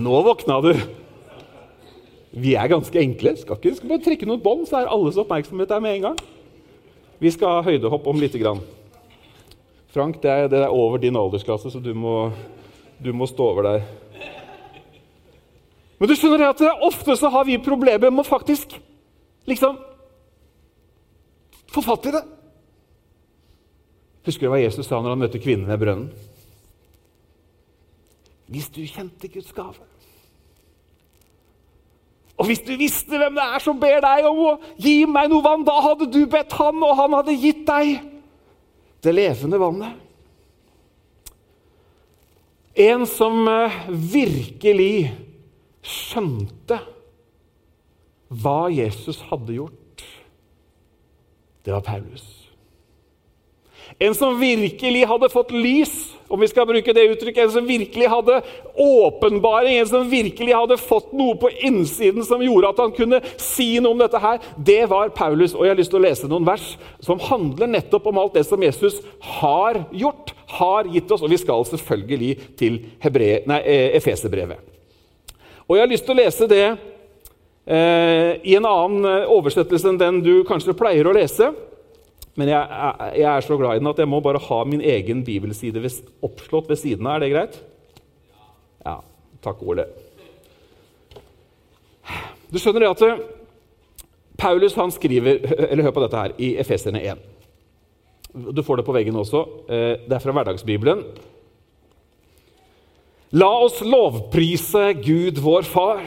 Nå 0.00 0.22
våkna 0.26 0.60
du! 0.64 0.72
Vi 2.30 2.54
er 2.54 2.70
ganske 2.70 3.00
enkle. 3.00 3.34
Skal 3.36 3.58
ikke 3.58 3.74
skal 3.76 3.90
bare 3.90 4.04
trekke 4.04 4.28
noen 4.28 4.42
bånd, 4.42 4.66
så 4.68 4.80
er 4.80 4.92
alles 4.92 5.18
oppmerksomhet 5.18 5.70
der 5.70 5.82
med 5.82 5.96
en 5.96 6.04
gang. 6.10 6.20
Vi 7.20 7.32
skal 7.34 7.58
ha 7.58 7.64
høydehopp 7.66 8.06
om 8.06 8.20
lite 8.20 8.38
grann. 8.40 8.62
Frank, 9.90 10.20
det 10.22 10.30
er, 10.30 10.46
det 10.48 10.60
er 10.62 10.70
over 10.70 11.00
din 11.02 11.18
aldersklasse, 11.18 11.72
så 11.72 11.80
du 11.82 11.90
må, 11.94 12.30
du 13.02 13.10
må 13.12 13.26
stå 13.26 13.50
over 13.50 13.66
der. 13.66 13.88
Men 15.98 16.08
du 16.08 16.14
skjønner 16.16 16.46
at 16.46 16.62
ofte 16.86 17.16
så 17.18 17.28
har 17.28 17.44
vi 17.44 17.58
problemer 17.60 18.12
med 18.12 18.22
å 18.22 18.28
faktisk 18.28 18.78
liksom 19.50 19.76
få 21.70 21.82
fatt 21.84 22.08
i 22.08 22.14
det. 22.14 22.22
Husker 24.24 24.46
du 24.46 24.52
hva 24.54 24.62
Jesus 24.62 24.86
sa 24.86 25.00
når 25.00 25.16
han 25.16 25.22
møtte 25.26 25.42
kvinnen 25.42 25.68
ved 25.68 25.82
brønnen? 25.82 26.10
Hvis 28.50 28.70
du 28.74 28.80
kjente 28.86 29.28
Guds 29.30 29.52
gave 29.54 29.90
Og 32.40 32.48
hvis 32.48 32.62
du 32.64 32.72
visste 32.80 33.18
hvem 33.20 33.36
det 33.36 33.44
er 33.44 33.60
som 33.60 33.80
ber 33.80 33.98
deg 34.00 34.24
om 34.24 34.38
å 34.48 34.52
gi 34.80 35.02
meg 35.04 35.28
noe 35.28 35.44
vann, 35.44 35.64
da 35.66 35.76
hadde 35.84 36.08
du 36.08 36.22
bedt 36.30 36.56
han, 36.56 36.80
og 36.80 36.96
han 36.96 37.18
hadde 37.18 37.36
gitt 37.36 37.66
deg 37.68 37.98
det 39.04 39.12
levende 39.12 39.60
vannet. 39.60 39.98
En 42.80 43.04
som 43.08 43.44
eh, 43.48 43.76
virkelig 43.90 45.10
skjønte 45.84 46.78
hva 48.30 48.70
Jesus 48.72 49.20
hadde 49.28 49.56
gjort, 49.58 50.04
det 51.66 51.74
var 51.74 51.84
Paulus. 51.84 52.39
En 53.98 54.14
som 54.14 54.38
virkelig 54.40 55.04
hadde 55.08 55.28
fått 55.32 55.50
lys, 55.50 55.92
om 56.30 56.40
vi 56.40 56.48
skal 56.48 56.66
bruke 56.68 56.92
det 56.94 57.08
uttrykket. 57.10 57.42
En 57.44 57.54
som 57.56 57.66
virkelig 57.66 58.08
hadde 58.08 58.40
åpenbaring, 58.78 59.80
en 59.80 59.88
som 59.90 60.10
virkelig 60.10 60.54
hadde 60.54 60.78
fått 60.78 61.10
noe 61.16 61.34
på 61.40 61.50
innsiden 61.66 62.24
som 62.26 62.42
gjorde 62.44 62.70
at 62.70 62.82
han 62.84 62.94
kunne 62.94 63.18
si 63.40 63.72
noe 63.82 63.96
om 63.96 64.02
dette 64.02 64.20
her. 64.22 64.38
Det 64.56 64.84
var 64.90 65.10
Paulus. 65.16 65.56
Og 65.56 65.66
jeg 65.66 65.74
har 65.74 65.80
lyst 65.80 65.90
til 65.90 66.00
å 66.00 66.04
lese 66.04 66.30
noen 66.30 66.46
vers 66.46 66.66
som 67.02 67.20
handler 67.26 67.72
nettopp 67.72 68.06
om 68.12 68.20
alt 68.22 68.38
det 68.38 68.46
som 68.46 68.62
Jesus 68.62 69.00
har 69.40 69.84
gjort. 69.90 70.36
har 70.50 70.84
gitt 70.90 71.10
oss. 71.14 71.22
Og 71.22 71.30
vi 71.30 71.36
skal 71.38 71.64
selvfølgelig 71.64 72.30
til 72.58 72.80
Hebre, 72.98 73.42
eh, 73.62 73.96
Efeserbrevet. 73.96 74.58
Og 75.68 75.76
jeg 75.76 75.82
har 75.84 75.90
lyst 75.92 76.04
til 76.04 76.16
å 76.16 76.18
lese 76.18 76.48
det 76.50 76.64
eh, 77.66 78.32
i 78.42 78.56
en 78.58 78.66
annen 78.66 79.04
eh, 79.06 79.30
oversettelse 79.30 79.86
enn 79.86 80.00
den 80.00 80.18
du 80.24 80.32
kanskje 80.48 80.74
pleier 80.74 81.06
å 81.06 81.14
lese. 81.14 81.52
Men 82.38 82.52
jeg, 82.52 82.60
jeg, 83.18 83.26
er 83.26 83.44
så 83.44 83.56
glad 83.58 83.76
i 83.76 83.82
den 83.82 83.90
at 83.90 83.98
jeg 83.98 84.08
må 84.08 84.20
bare 84.22 84.42
ha 84.42 84.60
min 84.68 84.82
egen 84.84 85.24
bibelside 85.26 85.82
ved, 85.82 85.98
oppslått 86.22 86.70
ved 86.70 86.78
siden 86.78 87.08
av. 87.08 87.18
Er 87.18 87.24
det 87.24 87.32
greit? 87.34 87.58
Ja. 88.86 89.00
Takk, 89.40 89.62
Ole. 89.64 89.86
Du 92.50 92.58
skjønner 92.60 92.84
det 92.84 92.92
at 92.92 93.02
eh, 93.06 93.20
Paulus 94.40 94.76
han 94.78 94.92
skriver 94.92 95.42
eller 95.70 95.86
Hør 95.86 95.96
på 95.96 96.04
dette 96.04 96.22
her 96.22 96.34
i 96.40 96.54
Efeserne 96.60 97.02
1. 97.12 97.26
Du 98.54 98.62
får 98.62 98.80
det 98.80 98.86
på 98.86 98.94
veggen 98.94 99.18
også. 99.18 99.42
Eh, 99.66 99.94
det 100.06 100.16
er 100.16 100.22
fra 100.22 100.34
Hverdagsbibelen. 100.36 101.04
La 103.30 103.50
oss 103.62 103.78
lovprise 103.86 104.90
Gud, 105.04 105.38
vår 105.38 105.66
Far, 105.70 106.02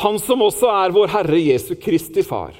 Han 0.00 0.16
som 0.18 0.40
også 0.42 0.66
er 0.72 0.94
vår 0.94 1.10
Herre 1.12 1.38
Jesu 1.38 1.74
Kristi 1.78 2.24
Far. 2.26 2.54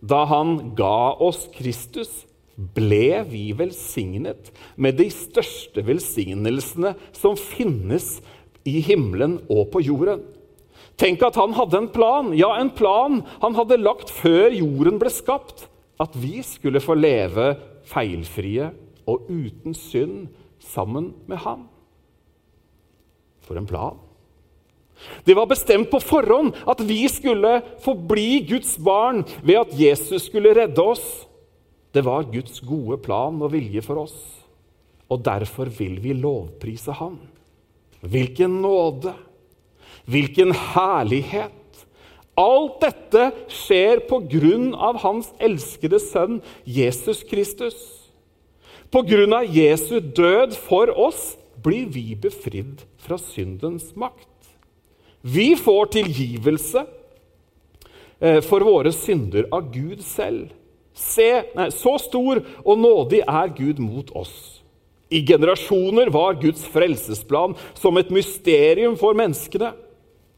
Da 0.00 0.24
Han 0.30 0.74
ga 0.78 1.14
oss 1.18 1.48
Kristus, 1.54 2.24
ble 2.58 3.22
vi 3.28 3.52
velsignet 3.54 4.50
med 4.74 4.98
de 4.98 5.06
største 5.14 5.84
velsignelsene 5.86 6.96
som 7.14 7.36
finnes 7.38 8.16
i 8.66 8.80
himmelen 8.82 9.38
og 9.46 9.68
på 9.74 9.82
jorden. 9.86 10.24
Tenk 10.98 11.22
at 11.22 11.38
han 11.38 11.54
hadde 11.54 11.78
en 11.78 11.90
plan, 11.94 12.32
ja, 12.34 12.50
en 12.58 12.72
plan 12.74 13.20
han 13.44 13.54
hadde 13.54 13.78
lagt 13.78 14.10
før 14.10 14.50
jorden 14.50 14.98
ble 14.98 15.12
skapt. 15.14 15.68
At 16.02 16.14
vi 16.18 16.42
skulle 16.46 16.82
få 16.82 16.94
leve 16.98 17.52
feilfrie 17.86 18.72
og 19.08 19.30
uten 19.30 19.74
synd 19.74 20.28
sammen 20.62 21.12
med 21.30 21.42
ham. 21.46 21.66
For 23.46 23.58
en 23.58 23.66
plan! 23.66 24.07
Det 25.24 25.36
var 25.36 25.48
bestemt 25.50 25.90
på 25.90 26.00
forhånd 26.02 26.56
at 26.68 26.80
vi 26.86 27.02
skulle 27.10 27.60
få 27.84 27.94
bli 27.94 28.40
Guds 28.48 28.76
barn 28.78 29.24
ved 29.42 29.60
at 29.62 29.74
Jesus 29.78 30.26
skulle 30.28 30.54
redde 30.56 30.82
oss. 30.82 31.04
Det 31.94 32.04
var 32.04 32.28
Guds 32.30 32.60
gode 32.60 32.98
plan 33.02 33.38
og 33.42 33.52
vilje 33.54 33.82
for 33.84 34.04
oss, 34.04 34.16
og 35.08 35.22
derfor 35.24 35.70
vil 35.72 35.96
vi 36.04 36.12
lovprise 36.16 36.92
ham. 37.00 37.16
Hvilken 38.00 38.60
nåde! 38.62 39.14
Hvilken 40.08 40.52
herlighet! 40.52 41.54
Alt 42.38 42.78
dette 42.84 43.24
skjer 43.50 44.04
på 44.06 44.20
grunn 44.30 44.70
av 44.72 45.00
hans 45.02 45.32
elskede 45.42 45.98
sønn 45.98 46.38
Jesus 46.62 47.24
Kristus. 47.26 47.78
På 48.94 49.02
grunn 49.04 49.34
av 49.34 49.48
Jesu 49.50 49.98
død 50.00 50.54
for 50.68 50.92
oss 50.94 51.32
blir 51.64 51.90
vi 51.90 52.14
befridd 52.14 52.84
fra 53.02 53.18
syndens 53.18 53.90
makt. 53.98 54.28
Vi 55.34 55.56
får 55.56 55.90
tilgivelse 55.98 56.84
eh, 58.20 58.40
for 58.44 58.64
våre 58.64 58.92
synder 58.94 59.48
av 59.52 59.68
Gud 59.74 60.00
selv. 60.04 60.54
Se, 60.98 61.28
nei, 61.54 61.68
så 61.74 61.94
stor 62.02 62.40
og 62.64 62.80
nådig 62.80 63.20
er 63.22 63.52
Gud 63.56 63.82
mot 63.82 64.10
oss. 64.18 64.62
I 65.08 65.22
generasjoner 65.24 66.10
var 66.12 66.40
Guds 66.40 66.64
frelsesplan 66.68 67.54
som 67.78 67.96
et 68.00 68.10
mysterium 68.12 68.96
for 69.00 69.16
menneskene. 69.16 69.72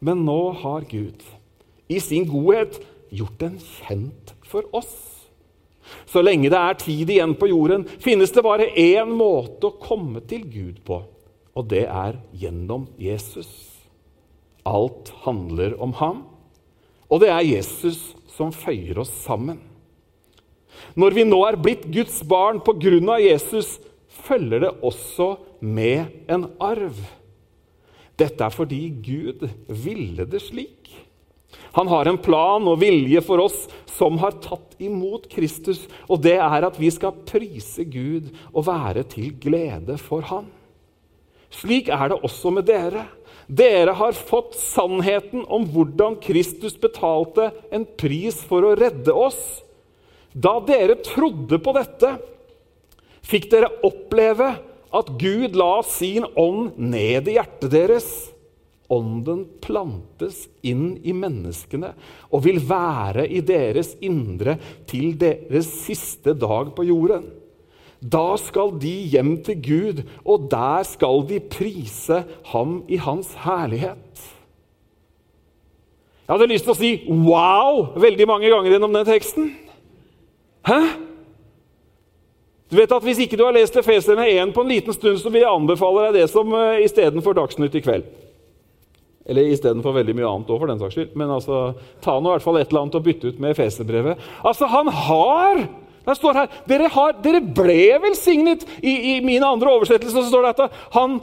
Men 0.00 0.25
nå 0.25 0.40
har 0.62 0.87
Gud 0.88 1.23
i 1.90 1.99
sin 2.00 2.26
godhet 2.28 2.78
gjort 3.11 3.40
den 3.40 3.56
kjent 3.59 4.35
for 4.47 4.68
oss. 4.76 4.92
Så 6.06 6.23
lenge 6.23 6.50
det 6.52 6.59
er 6.59 6.78
tid 6.78 7.11
igjen 7.11 7.35
på 7.38 7.50
jorden, 7.50 7.87
finnes 8.02 8.30
det 8.35 8.47
bare 8.47 8.70
én 8.78 9.11
måte 9.11 9.70
å 9.70 9.78
komme 9.82 10.23
til 10.30 10.47
Gud 10.47 10.85
på, 10.87 11.02
og 11.54 11.66
det 11.70 11.87
er 11.90 12.20
gjennom 12.38 12.87
Jesus. 13.00 13.70
Alt 14.69 15.12
handler 15.25 15.76
om 15.81 15.95
ham, 16.00 16.25
og 17.11 17.23
det 17.23 17.31
er 17.33 17.47
Jesus 17.47 18.12
som 18.31 18.52
føyer 18.55 19.00
oss 19.02 19.12
sammen. 19.25 19.59
Når 20.95 21.17
vi 21.17 21.25
nå 21.26 21.38
er 21.47 21.59
blitt 21.61 21.87
Guds 21.93 22.21
barn 22.26 22.61
på 22.64 22.75
grunn 22.81 23.09
av 23.12 23.23
Jesus, 23.23 23.79
følger 24.26 24.67
det 24.67 24.75
også 24.87 25.35
med 25.61 26.31
en 26.31 26.47
arv. 26.62 26.99
Dette 28.21 28.45
er 28.45 28.55
fordi 28.55 28.83
Gud 29.02 29.47
ville 29.69 30.26
det 30.29 30.43
slik. 30.45 30.76
Han 31.75 31.88
har 31.90 32.07
en 32.07 32.19
plan 32.19 32.67
og 32.69 32.81
vilje 32.83 33.23
for 33.25 33.43
oss 33.43 33.64
som 33.90 34.19
har 34.23 34.38
tatt 34.43 34.76
imot 34.83 35.29
Kristus, 35.31 35.85
og 36.11 36.23
det 36.25 36.37
er 36.38 36.67
at 36.67 36.79
vi 36.81 36.90
skal 36.95 37.23
prise 37.26 37.85
Gud 37.90 38.31
og 38.52 38.67
være 38.69 39.05
til 39.11 39.33
glede 39.43 39.99
for 40.00 40.26
Han. 40.31 40.49
Slik 41.50 41.90
er 41.90 42.12
det 42.12 42.21
også 42.23 42.52
med 42.55 42.69
dere. 42.69 43.09
Dere 43.50 43.97
har 43.99 44.14
fått 44.14 44.54
sannheten 44.54 45.42
om 45.50 45.64
hvordan 45.73 46.21
Kristus 46.23 46.76
betalte 46.78 47.49
en 47.75 47.87
pris 47.99 48.38
for 48.47 48.62
å 48.62 48.76
redde 48.78 49.11
oss. 49.11 49.40
Da 50.30 50.61
dere 50.62 51.00
trodde 51.02 51.59
på 51.59 51.75
dette, 51.75 52.12
fikk 53.26 53.49
dere 53.50 53.73
oppleve 53.87 54.52
at 54.95 55.11
Gud 55.19 55.59
la 55.59 55.80
sin 55.87 56.28
ånd 56.38 56.78
ned 56.78 57.26
i 57.26 57.35
hjertet 57.40 57.73
deres. 57.75 58.09
Ånden 58.90 59.45
plantes 59.62 60.45
inn 60.66 60.97
i 61.07 61.12
menneskene 61.14 61.92
og 62.30 62.47
vil 62.47 62.62
være 62.66 63.26
i 63.26 63.42
deres 63.47 63.97
indre 64.02 64.57
til 64.90 65.14
deres 65.19 65.69
siste 65.88 66.35
dag 66.38 66.71
på 66.75 66.87
jorden. 66.87 67.26
Da 68.00 68.37
skal 68.40 68.73
de 68.80 68.92
hjem 69.12 69.35
til 69.45 69.59
Gud, 69.61 70.02
og 70.25 70.49
der 70.50 70.85
skal 70.88 71.25
de 71.28 71.40
prise 71.40 72.23
ham 72.52 72.83
i 72.88 72.97
hans 72.97 73.35
herlighet. 73.45 74.25
Jeg 76.25 76.38
hadde 76.38 76.52
lyst 76.52 76.64
til 76.64 76.73
å 76.73 76.78
si 76.78 76.90
'wow' 77.09 77.99
veldig 78.00 78.26
mange 78.26 78.49
ganger 78.49 78.71
gjennom 78.71 78.92
den 78.95 79.07
teksten. 79.07 79.50
Hæ? 80.66 80.80
Du 82.71 82.76
vet 82.76 82.92
at 82.92 83.02
Hvis 83.02 83.19
ikke 83.19 83.37
du 83.37 83.45
har 83.45 83.52
lest 83.52 83.76
Efeserne 83.76 84.28
1 84.30 84.54
på 84.54 84.62
en 84.62 84.69
liten 84.69 84.92
stund, 84.92 85.19
så 85.19 85.30
vil 85.30 85.42
jeg 85.42 85.50
anbefale 85.50 86.07
deg 86.07 86.21
det 86.21 86.30
som 86.30 86.52
uh, 86.52 86.78
istedenfor 86.78 87.35
Dagsnytt 87.35 87.75
i 87.75 87.83
kveld. 87.83 88.04
Eller 89.26 89.50
istedenfor 89.50 89.92
veldig 89.92 90.14
mye 90.14 90.28
annet 90.28 90.50
òg, 90.50 90.59
for 90.59 90.71
den 90.71 90.78
saks 90.78 90.95
skyld. 90.95 91.16
Men 91.19 91.30
altså, 91.30 91.75
ta 92.00 92.21
nå 92.21 92.30
i 92.30 92.33
hvert 92.37 92.47
fall 92.47 92.61
et 92.61 92.71
eller 92.71 92.80
annet 92.80 92.95
og 92.95 93.04
bytte 93.04 93.28
ut 93.28 93.40
med 93.42 93.50
Efeserbrevet. 93.50 94.23
Altså, 94.47 94.66
han 94.71 94.88
har 94.88 95.66
Det 96.11 96.19
står 96.19 96.40
her 96.40 96.57
dere, 96.69 96.88
har, 96.93 97.14
dere 97.23 97.40
ble 97.40 97.83
velsignet. 98.02 98.67
I, 98.83 98.95
I 99.14 99.14
min 99.25 99.45
andre 99.47 99.73
oversettelse 99.79 100.17
så 100.17 100.29
står 100.29 100.49
det 100.49 100.55
at 100.57 100.83
han 100.97 101.21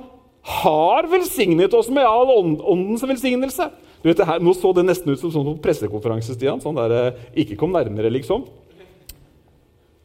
har 0.47 1.09
velsignet 1.11 1.75
oss 1.75 1.91
med 1.91 2.07
all 2.07 2.31
ånd, 2.31 2.61
åndens 2.63 3.03
velsignelse. 3.03 3.67
Du 4.01 4.07
vet, 4.07 4.23
her, 4.23 4.39
Nå 4.39 4.53
så 4.55 4.71
det 4.77 4.85
nesten 4.87 5.11
ut 5.11 5.19
som 5.19 5.33
sånn 5.33 5.49
på 5.49 5.57
pressekonferanse, 5.65 6.37
Stian. 6.37 6.61
Sånn 6.63 6.77
der, 6.77 6.95
eh, 6.95 7.23
Ikke 7.43 7.57
kom 7.59 7.73
nærmere, 7.75 8.13
liksom. 8.13 8.45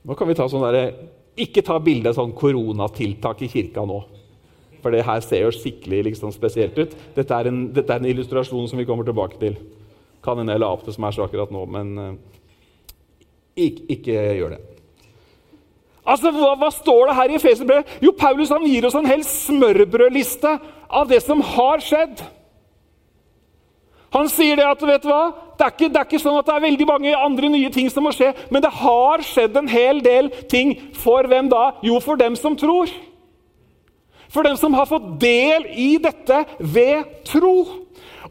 Nå 0.03 0.17
kan 0.19 0.27
vi 0.27 0.35
ta 0.35 0.49
sånn 0.51 0.65
derre 0.67 0.87
ikke 1.39 1.63
ta 1.65 1.79
bilde 1.81 2.11
av 2.11 2.19
sånn 2.19 2.35
koronatiltak 2.37 3.41
i 3.47 3.49
kirka 3.49 3.85
nå. 3.89 4.03
For 4.83 4.93
det 4.93 5.05
her 5.07 5.23
ser 5.25 5.47
jo 5.47 5.55
skikkelig 5.55 6.03
liksom, 6.11 6.33
spesielt 6.35 6.77
ut. 6.77 6.97
Dette 7.15 7.39
er, 7.39 7.49
en, 7.49 7.63
dette 7.73 7.95
er, 7.95 8.03
en, 8.03 8.11
illustrasjon 8.11 8.67
som 8.69 8.81
vi 8.81 8.87
kommer 8.89 9.07
tilbake 9.07 9.39
til. 9.41 9.57
Kan 10.25 10.41
hende 10.41 10.57
jeg 10.57 10.63
la 10.63 10.73
opp 10.75 10.85
det 10.87 10.97
som 10.97 11.07
er 11.07 11.15
så 11.15 11.25
akkurat 11.25 11.53
nå, 11.55 11.63
men 11.71 11.93
uh, 11.99 12.11
ikke, 13.57 13.87
ikke, 13.97 14.19
gjør 14.41 14.57
det. 14.57 14.61
Altså, 16.03 16.33
hva, 16.35 16.55
hva 16.59 16.69
står 16.75 17.09
det 17.09 17.17
her 17.19 17.31
i 17.31 17.39
Efeserbrevet? 17.39 17.99
Jo, 18.03 18.13
Paulus 18.19 18.51
han 18.51 18.65
gir 18.67 18.87
oss 18.89 18.97
en 18.99 19.07
hel 19.07 19.23
smørbrødliste 19.27 20.57
av 20.91 21.11
det 21.11 21.21
som 21.23 21.43
har 21.55 21.83
skjedd. 21.85 22.25
Han 24.13 24.29
sier 24.29 24.59
det 24.59 24.67
at 24.67 24.83
vet 24.85 25.05
du 25.05 25.09
hva? 25.09 25.23
Det 25.57 25.65
er, 25.65 25.73
ikke, 25.73 25.89
det 25.89 26.01
er, 26.01 26.09
ikke, 26.09 26.21
sånn 26.21 26.37
at 26.41 26.49
det 26.49 26.57
er 26.57 26.65
veldig 26.67 26.89
mange 26.89 27.13
andre 27.17 27.49
nye 27.55 27.71
ting 27.73 27.89
som 27.93 28.05
må 28.05 28.13
skje, 28.13 28.33
men 28.53 28.65
det 28.65 28.73
har 28.83 29.23
skjedd 29.25 29.57
en 29.57 29.71
hel 29.71 30.03
del 30.05 30.29
ting. 30.51 30.75
For 30.99 31.29
hvem 31.31 31.49
da? 31.53 31.79
Jo, 31.87 32.01
for 32.03 32.21
dem 32.21 32.37
som 32.37 32.59
tror. 32.59 32.91
For 34.33 34.45
dem 34.45 34.59
som 34.61 34.75
har 34.75 34.89
fått 34.91 35.07
del 35.23 35.69
i 35.71 35.95
dette 36.03 36.43
ved 36.59 37.23
tro. 37.29 37.82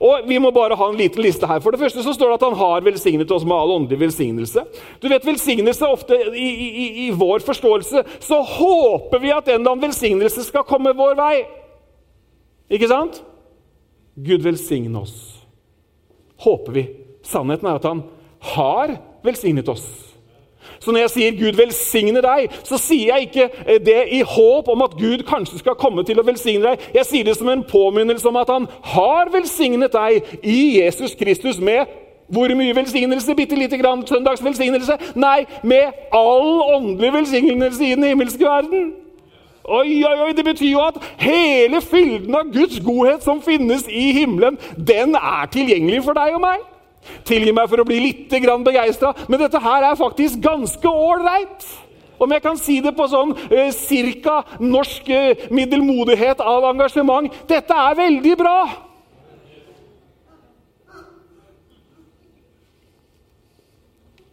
Og 0.01 0.27
Vi 0.27 0.39
må 0.41 0.50
bare 0.53 0.75
ha 0.77 0.88
en 0.89 0.98
liten 0.98 1.22
liste 1.22 1.46
her. 1.46 1.60
For 1.62 1.74
det 1.74 1.81
første 1.84 2.01
så 2.01 2.13
står 2.15 2.31
det 2.31 2.38
at 2.39 2.46
han 2.48 2.58
har 2.58 2.86
velsignet 2.86 3.31
oss 3.31 3.46
med 3.46 3.53
all 3.53 3.75
åndelig 3.75 4.00
velsignelse. 4.01 4.63
Du 5.01 5.05
vet, 5.12 5.25
velsignelse 5.25 5.86
ofte 5.86 6.17
i, 6.34 6.48
i, 6.48 6.86
i 7.05 7.10
vår 7.13 7.46
forståelse 7.46 8.05
så 8.17 8.39
håper 8.41 9.22
vi 9.22 9.36
at 9.36 9.51
en 9.51 9.60
eller 9.60 9.75
annen 9.75 9.86
velsignelse 9.86 10.48
skal 10.48 10.65
komme 10.65 10.96
vår 10.98 11.13
vei. 11.20 11.36
Ikke 12.72 12.89
sant? 12.89 13.22
Gud 14.17 14.41
velsigne 14.43 15.05
oss 15.05 15.41
håper 16.41 16.72
vi. 16.72 16.86
Sannheten 17.24 17.70
er 17.70 17.77
at 17.77 17.86
han 17.86 18.03
har 18.55 18.96
velsignet 19.25 19.70
oss. 19.70 19.86
Så 20.80 20.91
når 20.91 21.00
jeg 21.00 21.10
sier 21.10 21.32
'Gud 21.32 21.58
velsigne 21.58 22.22
deg', 22.22 22.51
så 22.63 22.77
sier 22.77 23.15
jeg 23.15 23.22
ikke 23.22 23.50
eh, 23.68 23.80
det 23.86 24.03
i 24.12 24.22
håp 24.22 24.68
om 24.68 24.82
at 24.82 24.98
Gud 25.00 25.24
kanskje 25.27 25.60
skal 25.60 25.75
komme 25.75 26.03
til 26.03 26.20
å 26.20 26.25
velsigne 26.25 26.72
deg. 26.72 26.80
Jeg 26.94 27.06
sier 27.06 27.24
det 27.24 27.38
som 27.38 27.50
en 27.50 27.63
påminnelse 27.63 28.27
om 28.27 28.36
at 28.36 28.50
han 28.50 28.68
har 28.84 29.30
velsignet 29.34 29.94
deg 29.94 30.39
i 30.44 30.82
Jesus 30.82 31.15
Kristus 31.15 31.60
med 31.60 31.86
hvor 32.32 32.56
mye 32.56 32.75
velsignelse? 32.75 33.36
Bitte 33.36 33.56
lite 33.56 33.77
grann 33.77 34.08
søndagsvelsignelse? 34.08 34.98
Nei, 35.15 35.46
med 35.63 35.91
all 36.15 36.62
åndelig 36.75 37.13
velsignelse 37.13 37.86
i 37.86 37.96
den 37.96 38.03
himmelske 38.03 38.46
verden. 38.46 38.94
Oi, 39.63 40.03
oi, 40.03 40.22
oi, 40.25 40.32
Det 40.34 40.46
betyr 40.46 40.72
jo 40.72 40.80
at 40.80 40.98
hele 41.20 41.82
fylden 41.82 42.36
av 42.36 42.53
Guds 42.53 42.80
godhet 42.80 43.24
som 43.24 43.41
finnes 43.41 43.86
i 43.88 44.12
himmelen, 44.12 44.58
den 44.77 45.15
er 45.15 45.46
tilgjengelig 45.51 46.03
for 46.03 46.18
deg 46.18 46.34
og 46.36 46.41
meg. 46.41 46.63
Tilgi 47.25 47.53
meg 47.55 47.70
for 47.70 47.81
å 47.81 47.88
bli 47.88 48.00
litt 48.01 48.29
begeistra, 48.29 49.13
men 49.27 49.39
dette 49.41 49.60
her 49.60 49.88
er 49.89 49.98
faktisk 50.00 50.41
ganske 50.43 50.88
ålreit. 50.88 51.65
Om 52.22 52.31
jeg 52.36 52.43
kan 52.43 52.58
si 52.60 52.77
det 52.86 52.93
på 52.93 53.08
sånn 53.10 53.34
eh, 53.50 53.72
cirka 53.74 54.43
norsk 54.62 55.10
eh, 55.10 55.48
middelmodighet 55.50 56.41
av 56.46 56.67
engasjement 56.70 57.34
dette 57.50 57.74
er 57.74 57.98
veldig 57.98 58.36
bra. 58.38 58.58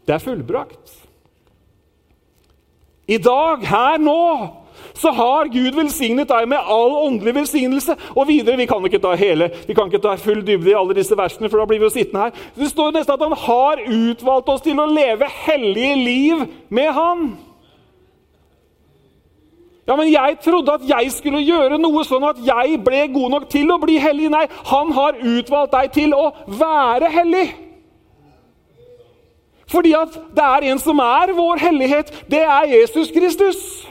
Det 0.05 0.17
er 0.17 0.25
fullbrakt. 0.25 0.93
I 3.09 3.17
dag, 3.21 3.65
her 3.65 3.99
nå, 4.01 4.21
så 4.99 5.13
har 5.15 5.51
Gud 5.53 5.75
velsignet 5.77 6.29
deg 6.29 6.49
med 6.51 6.59
all 6.59 6.95
åndelig 7.07 7.35
velsignelse. 7.35 7.97
Og 8.17 8.29
videre, 8.29 8.57
Vi 8.59 8.67
kan 8.67 8.85
ikke 8.85 8.99
ta 9.03 9.15
hele, 9.15 9.51
vi 9.67 9.75
kan 9.75 9.87
ikke 9.87 10.03
ta 10.03 10.15
full 10.17 10.43
dybde 10.43 10.71
i 10.71 10.79
alle 10.79 10.95
disse 10.95 11.17
versene, 11.17 11.49
for 11.49 11.59
da 11.59 11.67
blir 11.67 11.79
vi 11.79 11.87
jo 11.87 11.95
sittende 11.95 12.29
her. 12.29 12.33
Det 12.57 12.71
står 12.71 12.93
nesten 12.93 13.15
at 13.15 13.23
han 13.23 13.37
har 13.37 13.85
utvalgt 13.87 14.49
oss 14.49 14.65
til 14.65 14.81
å 14.81 14.87
leve 14.87 15.29
hellige 15.47 15.95
liv 15.97 16.49
med 16.71 16.93
Han. 16.93 17.29
Ja, 19.89 19.97
men 19.97 20.13
Jeg 20.13 20.37
trodde 20.45 20.73
at 20.73 20.85
jeg 20.85 21.13
skulle 21.13 21.41
gjøre 21.41 21.79
noe 21.81 22.03
sånn 22.05 22.27
at 22.29 22.43
jeg 22.45 22.77
ble 22.85 23.07
god 23.09 23.31
nok 23.31 23.47
til 23.49 23.71
å 23.73 23.79
bli 23.81 23.97
hellig. 24.03 24.29
Nei, 24.29 24.45
han 24.69 24.93
har 24.93 25.17
utvalgt 25.17 25.73
deg 25.73 25.95
til 25.95 26.13
å 26.13 26.27
være 26.47 27.09
hellig. 27.15 27.47
Fordi 29.69 29.95
at 29.97 30.13
det 30.37 30.45
er 30.45 30.67
en 30.73 30.81
som 30.81 31.01
er 31.01 31.33
vår 31.37 31.61
hellighet. 31.61 32.13
Det 32.29 32.41
er 32.45 32.69
Jesus 32.75 33.13
Kristus. 33.13 33.89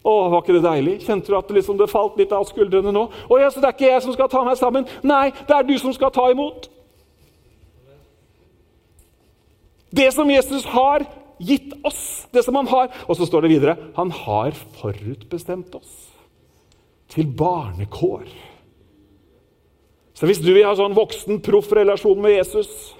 Å, 0.00 0.12
var 0.32 0.40
ikke 0.40 0.56
det 0.56 0.64
deilig? 0.64 0.98
Kjente 1.04 1.28
du 1.28 1.36
at 1.36 1.48
det, 1.48 1.58
liksom, 1.58 1.76
det 1.76 1.90
falt 1.92 2.16
litt 2.20 2.32
av 2.32 2.46
skuldrene 2.48 2.92
nå? 2.94 3.06
Å, 3.28 3.38
så 3.52 3.60
det 3.60 3.68
er 3.68 3.74
ikke 3.76 3.90
jeg 3.90 4.04
som 4.06 4.14
skal 4.16 4.30
ta 4.32 4.44
meg 4.46 4.56
sammen. 4.60 4.86
Nei, 5.04 5.26
det 5.44 5.56
er 5.56 5.66
du 5.68 5.74
som 5.80 5.92
skal 5.96 6.12
ta 6.14 6.24
imot. 6.32 6.70
Det 9.90 10.06
som 10.14 10.30
Jesus 10.30 10.64
har 10.70 11.04
gitt 11.40 11.74
oss, 11.84 12.28
det 12.32 12.44
som 12.46 12.54
han 12.54 12.68
har 12.70 12.92
Og 13.08 13.16
så 13.16 13.26
står 13.26 13.42
det 13.42 13.50
videre 13.54 13.76
han 13.96 14.12
har 14.14 14.54
forutbestemt 14.78 15.74
oss 15.74 15.92
til 17.10 17.26
barnekår. 17.26 18.28
Så 20.14 20.28
hvis 20.28 20.38
du 20.38 20.52
vil 20.52 20.66
ha 20.68 20.76
sånn 20.78 20.94
voksen, 20.94 21.40
proff 21.42 21.72
relasjon 21.74 22.20
med 22.22 22.36
Jesus 22.36 22.92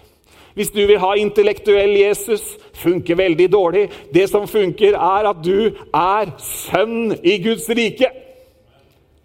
hvis 0.55 0.73
du 0.75 0.81
vil 0.83 0.99
ha 1.03 1.13
intellektuell 1.19 1.95
Jesus, 2.01 2.57
funker 2.81 3.19
veldig 3.21 3.49
dårlig. 3.53 3.85
Det 4.15 4.27
som 4.31 4.49
funker, 4.51 4.97
er 4.99 5.29
at 5.31 5.43
du 5.45 5.71
er 5.95 6.33
sønn 6.43 7.15
i 7.23 7.39
Guds 7.45 7.69
rike. 7.71 8.11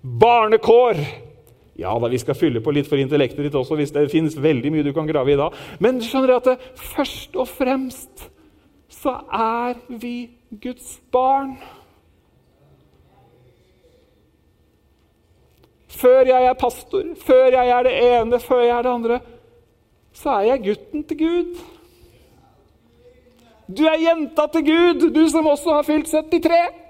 Barnekår. 0.02 1.00
Ja 1.76 1.92
da, 2.00 2.08
vi 2.08 2.20
skal 2.22 2.38
fylle 2.40 2.62
på 2.64 2.72
litt 2.72 2.88
for 2.88 3.02
intellektet 3.02 3.44
ditt 3.44 3.58
også, 3.58 3.76
hvis 3.76 3.92
det 3.96 4.08
finnes 4.14 4.38
veldig 4.40 4.72
mye 4.72 4.86
du 4.86 4.94
kan 4.96 5.10
grave 5.10 5.34
i 5.34 5.40
da. 5.40 5.50
Men 5.84 6.00
skjønner 6.04 6.32
du 6.32 6.36
at 6.38 6.52
det, 6.54 6.60
først 6.96 7.36
og 7.36 7.50
fremst 7.52 8.30
så 8.96 9.18
er 9.34 9.76
vi 9.90 10.30
Guds 10.62 11.00
barn. 11.12 11.58
Før 15.96 16.28
jeg 16.28 16.48
er 16.48 16.58
pastor, 16.60 17.04
før 17.24 17.56
jeg 17.56 17.72
er 17.72 17.88
det 17.88 17.94
ene, 18.04 18.40
før 18.44 18.64
jeg 18.64 18.74
er 18.78 18.88
det 18.88 18.92
andre, 18.92 19.20
så 20.16 20.38
er 20.40 20.48
jeg 20.50 20.64
gutten 20.70 21.04
til 21.04 21.18
Gud. 21.20 21.62
Du 23.68 23.84
er 23.90 24.00
jenta 24.00 24.46
til 24.54 24.66
Gud, 24.66 25.08
du 25.12 25.24
som 25.30 25.48
også 25.50 25.74
har 25.74 25.86
fylt 25.88 26.08
73. 26.08 26.82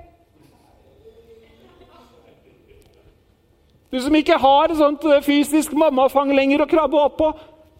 Du 3.91 3.99
som 4.01 4.15
ikke 4.15 4.37
har 4.37 4.67
et 4.67 4.77
sånt 4.77 5.05
eh, 5.07 5.23
fysisk 5.23 5.73
mammafang 5.77 6.33
lenger 6.35 6.65
å 6.65 6.69
krabbe 6.69 6.99
opp 6.99 7.15
på. 7.21 7.29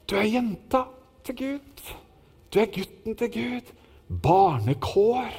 Du 0.08 0.16
er 0.16 0.30
jenta 0.32 0.86
til 1.28 1.36
Gud. 1.42 1.90
Du 2.54 2.62
er 2.62 2.72
gutten 2.72 3.18
til 3.20 3.32
Gud. 3.34 3.74
Barnekår. 4.24 5.34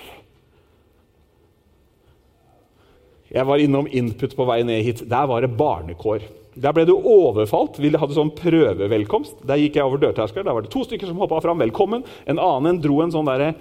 Jeg 3.30 3.46
var 3.46 3.62
innom 3.62 3.88
Input 3.90 4.36
på 4.36 4.44
vei 4.46 4.60
ned 4.68 4.84
hit. 4.84 5.00
Der 5.08 5.26
var 5.30 5.40
det 5.40 5.56
barnekår. 5.56 6.26
Der 6.56 6.72
ble 6.72 6.86
du 6.88 6.94
overfalt. 6.96 7.76
Vi 7.76 7.90
hadde 7.92 8.16
sånn 8.16 8.32
prøvevelkomst. 8.32 9.42
Der 9.44 9.60
gikk 9.60 9.76
jeg 9.76 9.84
over 9.84 10.00
dørterskelen. 10.00 10.46
Der 10.48 10.56
var 10.56 10.64
det 10.64 10.72
to 10.72 10.84
stykker 10.86 11.10
som 11.10 11.18
hoppa 11.20 11.40
fram. 11.44 11.60
'Velkommen.' 11.60 12.04
En 12.26 12.38
annen 12.40 12.80
dro 12.80 13.02
en 13.02 13.12
sånn 13.12 13.28
derre 13.28 13.54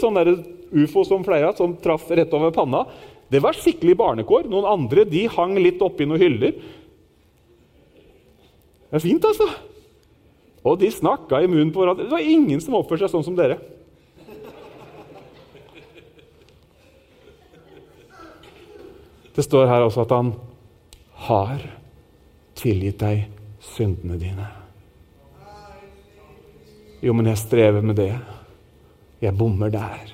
sånn 0.00 0.16
der 0.16 0.44
ufo 0.72 1.04
som 1.04 1.24
fleia, 1.24 1.52
som 1.54 1.76
traff 1.76 2.08
rett 2.10 2.32
over 2.32 2.50
panna. 2.50 2.86
Det 3.30 3.42
var 3.42 3.52
skikkelig 3.52 3.96
barnekår. 3.96 4.48
Noen 4.48 4.64
andre 4.64 5.04
de 5.04 5.26
hang 5.26 5.56
litt 5.56 5.80
oppi 5.80 6.06
noen 6.06 6.20
hyller. 6.20 6.52
Det 8.90 8.96
er 8.96 8.98
fint, 8.98 9.24
altså. 9.24 9.48
Og 10.64 10.78
de 10.78 10.90
snakka 10.90 11.42
i 11.42 11.46
munnen 11.46 11.72
på 11.72 11.80
hverandre. 11.80 12.04
Det 12.04 12.12
var 12.12 12.24
ingen 12.24 12.60
som 12.60 12.74
oppførte 12.74 13.04
seg 13.04 13.16
sånn 13.16 13.24
som 13.24 13.36
dere. 13.36 13.58
Det 19.32 19.44
står 19.44 19.66
her 19.66 19.84
også 19.86 20.04
at 20.04 20.12
han 20.12 20.34
har 21.28 21.81
tilgitt 22.62 23.00
deg 23.02 23.26
syndene 23.62 24.18
dine. 24.20 24.48
Jo, 27.02 27.14
men 27.18 27.26
jeg 27.32 27.40
strever 27.40 27.82
med 27.82 27.98
det. 27.98 28.12
Jeg 29.22 29.34
bommer 29.38 29.72
der. 29.74 30.12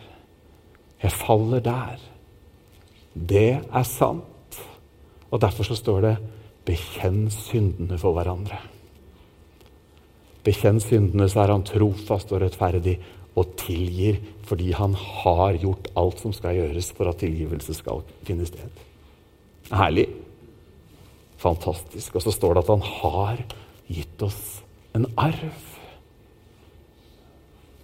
Jeg 1.03 1.13
faller 1.13 1.61
der. 1.65 2.01
Det 3.13 3.61
er 3.61 3.87
sant. 3.87 4.59
Og 5.29 5.41
derfor 5.41 5.65
så 5.65 5.77
står 5.77 6.01
det 6.01 6.17
'bekjenn 6.65 7.31
syndene 7.31 7.99
for 7.99 8.13
hverandre'. 8.13 8.61
Bekjenn 10.45 10.81
syndene, 10.81 11.29
så 11.29 11.41
er 11.41 11.53
han 11.53 11.63
trofast 11.63 12.33
og 12.33 12.41
rettferdig 12.41 12.99
og 13.37 13.57
tilgir 13.57 14.19
fordi 14.49 14.73
han 14.73 14.95
har 14.95 15.59
gjort 15.61 15.91
alt 15.97 16.21
som 16.21 16.33
skal 16.33 16.57
gjøres 16.57 16.93
for 16.93 17.09
at 17.09 17.21
tilgivelse 17.21 17.75
skal 17.75 18.03
finne 18.25 18.47
sted. 18.47 18.71
Herlig. 19.71 20.09
Fantastisk. 21.39 22.19
Og 22.19 22.25
så 22.25 22.35
står 22.35 22.55
det 22.55 22.65
at 22.65 22.73
han 22.75 22.87
har 23.01 23.43
gitt 23.89 24.23
oss 24.27 24.43
en 24.97 25.07
arv. 25.17 25.65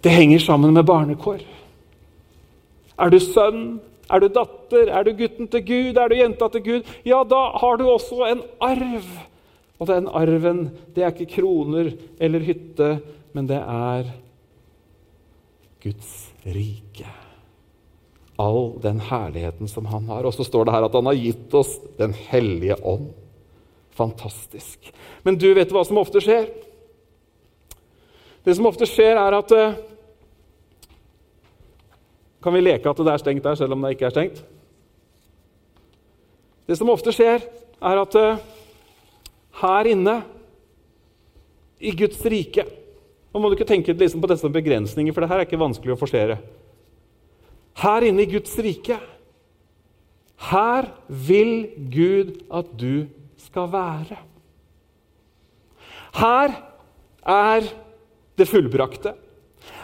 Det 0.05 0.13
henger 0.13 0.39
sammen 0.43 0.75
med 0.75 0.85
barnekår. 0.85 1.41
Er 3.01 3.11
du 3.11 3.17
sønn, 3.19 3.79
er 4.11 4.21
du 4.21 4.27
datter, 4.29 4.91
er 4.91 5.07
du 5.07 5.15
gutten 5.17 5.49
til 5.51 5.63
Gud, 5.65 5.97
er 5.97 6.11
du 6.11 6.19
jenta 6.19 6.47
til 6.53 6.63
Gud, 6.63 6.91
ja, 7.07 7.23
da 7.25 7.41
har 7.57 7.79
du 7.79 7.87
også 7.89 8.27
en 8.29 8.43
arv. 8.63 9.07
Og 9.79 9.89
den 9.89 10.07
arven, 10.07 10.69
det 10.95 11.03
er 11.03 11.11
ikke 11.11 11.41
kroner 11.41 11.91
eller 12.21 12.45
hytte, 12.45 12.99
men 13.35 13.49
det 13.49 13.59
er 13.59 14.13
Guds 15.83 16.13
rike. 16.45 17.09
All 18.39 18.75
den 18.83 19.01
herligheten 19.03 19.67
som 19.71 19.87
han 19.91 20.07
har. 20.11 20.27
Og 20.27 20.35
så 20.35 20.45
står 20.47 20.67
det 20.67 20.75
her 20.75 20.87
at 20.87 20.95
han 20.95 21.07
har 21.07 21.19
gitt 21.19 21.53
oss 21.55 21.77
Den 21.99 22.15
hellige 22.29 22.75
ånd. 22.83 23.11
Fantastisk. 23.95 24.91
Men 25.23 25.37
du 25.39 25.47
vet 25.55 25.71
hva 25.71 25.83
som 25.87 25.99
ofte 26.01 26.21
skjer? 26.23 26.49
Det 28.45 28.55
som 28.57 28.67
ofte 28.69 28.87
skjer, 28.89 29.17
er 29.17 29.37
at 29.39 29.53
uh, 29.55 29.77
Kan 32.45 32.53
vi 32.53 32.61
leke 32.61 32.91
at 32.91 32.99
det 33.01 33.09
er 33.09 33.21
stengt 33.23 33.45
der, 33.45 33.55
selv 33.57 33.73
om 33.73 33.81
det 33.81 33.95
ikke 33.95 34.05
er 34.05 34.13
stengt? 34.13 34.43
Det 36.69 36.77
som 36.77 36.91
ofte 36.93 37.13
skjer, 37.15 37.41
er 37.81 38.01
at 38.01 38.17
uh, 38.19 38.43
her 39.61 39.89
inne, 39.89 40.19
i 41.75 41.91
Guds 41.91 42.21
rike 42.31 42.63
Nå 43.35 43.41
må 43.43 43.49
du 43.51 43.57
ikke 43.57 43.67
tenke 43.67 43.91
liksom 43.91 44.21
på 44.23 44.29
disse 44.31 44.47
begrensninger, 44.47 45.11
for 45.11 45.21
det 45.21 45.27
her 45.27 45.41
er 45.41 45.43
ikke 45.43 45.59
vanskelig 45.59 45.91
å 45.91 45.99
forsere. 45.99 46.37
Her 47.81 48.05
inne 48.07 48.23
i 48.23 48.29
Guds 48.31 48.53
rike, 48.63 48.95
her 50.47 50.87
vil 51.27 51.51
Gud 51.91 52.37
at 52.47 52.69
du 52.79 53.09
skal 53.45 53.69
være. 53.71 54.17
Her 56.15 56.55
er 57.25 57.69
det 58.37 58.47
fullbrakte. 58.47 59.13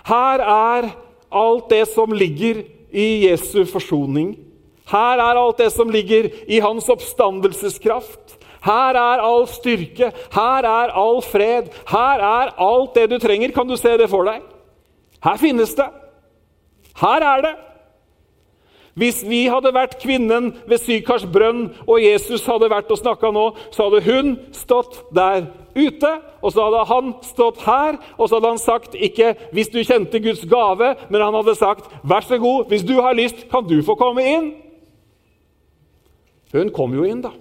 Her 0.08 0.44
er 0.44 0.92
alt 1.32 1.70
det 1.70 1.86
som 1.92 2.12
ligger 2.12 2.64
i 2.92 3.28
Jesu 3.30 3.66
forsoning. 3.66 4.36
Her 4.92 5.22
er 5.24 5.40
alt 5.40 5.58
det 5.58 5.72
som 5.72 5.90
ligger 5.90 6.30
i 6.48 6.60
hans 6.60 6.90
oppstandelseskraft. 6.90 8.38
Her 8.62 8.94
er 8.94 9.24
all 9.26 9.48
styrke, 9.50 10.12
her 10.34 10.68
er 10.70 10.92
all 10.94 11.22
fred, 11.26 11.72
her 11.90 12.22
er 12.22 12.52
alt 12.62 12.96
det 12.96 13.08
du 13.10 13.18
trenger. 13.18 13.52
Kan 13.56 13.68
du 13.68 13.78
se 13.78 13.96
det 13.98 14.10
for 14.10 14.28
deg? 14.28 14.44
Her 15.24 15.38
finnes 15.42 15.74
det. 15.78 15.88
Her 17.02 17.26
er 17.26 17.42
det. 17.48 17.56
Hvis 18.94 19.22
vi 19.24 19.46
hadde 19.48 19.72
vært 19.72 19.96
kvinnen 20.02 20.50
ved 20.68 20.82
Sykars 20.84 21.24
brønn, 21.24 21.70
og 21.88 22.02
Jesus 22.04 22.44
hadde 22.48 22.68
vært 22.72 22.92
og 22.92 23.00
snakka 23.00 23.32
nå, 23.32 23.46
så 23.72 23.88
hadde 23.88 24.02
hun 24.04 24.34
stått 24.56 24.98
der 25.16 25.46
ute, 25.76 26.12
og 26.44 26.52
så 26.52 26.66
hadde 26.68 26.82
han 26.90 27.14
stått 27.24 27.62
her, 27.64 28.00
og 28.18 28.28
så 28.28 28.38
hadde 28.38 28.52
han 28.52 28.60
sagt 28.60 28.96
ikke 28.96 29.36
'hvis 29.54 29.72
du 29.72 29.80
kjente 29.84 30.20
Guds 30.20 30.44
gave', 30.46 30.96
men 31.10 31.22
han 31.22 31.34
hadde 31.34 31.56
sagt 31.56 31.88
'vær 32.04 32.22
så 32.22 32.38
god, 32.38 32.68
hvis 32.68 32.84
du 32.84 33.02
har 33.02 33.14
lyst, 33.14 33.50
kan 33.50 33.64
du 33.64 33.82
få 33.82 33.96
komme 33.96 34.22
inn'. 34.22 34.54
Hun 36.54 36.70
kom 36.70 36.94
jo 36.94 37.04
inn, 37.04 37.22
da. 37.22 37.32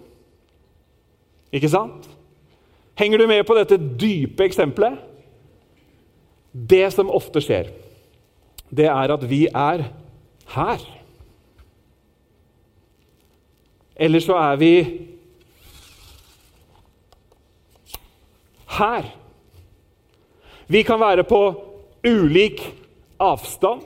Ikke 1.52 1.68
sant? 1.68 2.08
Henger 2.94 3.18
du 3.18 3.26
med 3.26 3.44
på 3.46 3.54
dette 3.54 3.76
dype 3.76 4.44
eksempelet? 4.44 4.98
Det 6.52 6.92
som 6.92 7.10
ofte 7.10 7.40
skjer, 7.40 7.70
det 8.70 8.86
er 8.86 9.12
at 9.12 9.30
vi 9.30 9.46
er 9.46 9.84
her. 10.54 10.99
Eller 14.00 14.22
så 14.24 14.38
er 14.40 14.56
vi 14.56 14.74
her. 18.80 19.08
Vi 20.66 20.82
kan 20.86 21.00
være 21.00 21.24
på 21.28 21.40
ulik 22.06 22.62
avstand. 23.20 23.82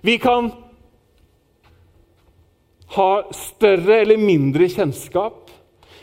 Vi 0.00 0.16
kan 0.16 0.52
ha 2.94 3.10
større 3.34 4.00
eller 4.00 4.16
mindre 4.16 4.68
kjennskap. 4.68 5.50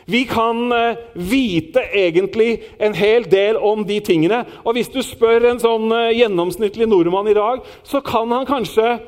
Vi 0.04 0.24
kan 0.24 0.72
uh, 0.72 0.98
vite 1.14 1.82
egentlig 1.94 2.62
en 2.78 2.94
hel 2.94 3.24
del 3.30 3.56
om 3.56 3.84
de 3.86 4.00
tingene. 4.00 4.42
Og 4.64 4.76
hvis 4.76 4.90
du 4.90 5.00
spør 5.02 5.46
en 5.48 5.62
sånn 5.62 5.86
uh, 5.94 6.10
gjennomsnittlig 6.12 6.88
nordmann 6.90 7.30
i 7.30 7.38
dag, 7.38 7.62
så 7.86 8.02
kan 8.04 8.30
han 8.34 8.46
kanskje 8.46 8.98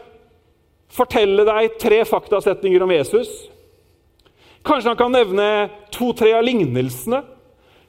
fortelle 0.94 1.44
deg 1.46 1.74
tre 1.82 2.04
faktasetninger 2.06 2.86
om 2.86 2.94
Jesus. 2.94 3.32
Kanskje 4.64 4.90
han 4.90 4.98
kan 4.98 5.12
nevne 5.12 5.46
to-tre 5.92 6.32
av 6.36 6.44
lignelsene. 6.46 7.20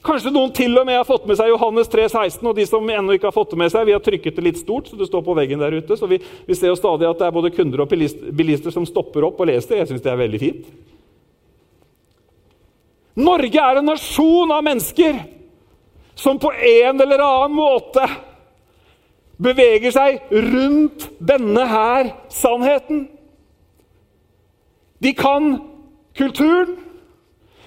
Kanskje 0.06 0.30
noen 0.30 0.52
til 0.54 0.76
og 0.78 0.84
med 0.86 0.98
har 1.00 1.06
fått 1.08 1.24
med 1.26 1.38
seg 1.38 1.48
Johannes 1.50 1.88
3, 1.90 2.04
16, 2.12 2.42
og 2.46 2.54
de 2.54 2.66
som 2.68 2.90
ennå 2.92 3.16
ikke 3.16 3.26
har 3.30 3.34
fått 3.34 3.54
det 3.54 3.58
med 3.58 3.72
seg, 3.72 3.88
vi 3.88 3.94
har 3.96 4.02
trykket 4.04 4.36
det 4.36 4.44
litt 4.44 4.60
stort, 4.60 4.86
så 4.86 4.98
det 4.98 5.08
står 5.08 5.24
på 5.26 5.34
veggen 5.34 5.62
der 5.62 5.74
ute. 5.74 5.96
Så 5.98 6.06
vi, 6.10 6.20
vi 6.46 6.54
ser 6.54 6.70
jo 6.70 6.78
stadig 6.78 7.08
at 7.08 7.18
det 7.18 7.26
er 7.26 7.34
både 7.34 7.50
kunder 7.56 7.82
og 7.82 7.90
bilister 7.90 8.74
som 8.74 8.86
stopper 8.86 9.26
opp 9.26 9.40
og 9.42 9.48
leser. 9.50 9.80
Jeg 9.80 9.90
syns 9.90 10.04
det 10.04 10.12
er 10.12 10.20
veldig 10.20 10.42
fint. 10.42 10.68
Norge 13.16 13.64
er 13.64 13.80
en 13.80 13.88
nasjon 13.88 14.52
av 14.52 14.62
mennesker 14.66 15.22
som 16.16 16.38
på 16.38 16.52
en 16.52 17.00
eller 17.00 17.22
annen 17.24 17.56
måte 17.56 18.04
beveger 19.40 19.92
seg 19.92 20.20
rundt 20.30 21.08
denne 21.18 21.64
her 21.68 22.12
sannheten. 22.32 23.06
De 25.00 25.12
kan 25.16 25.56
kulturen. 26.16 26.76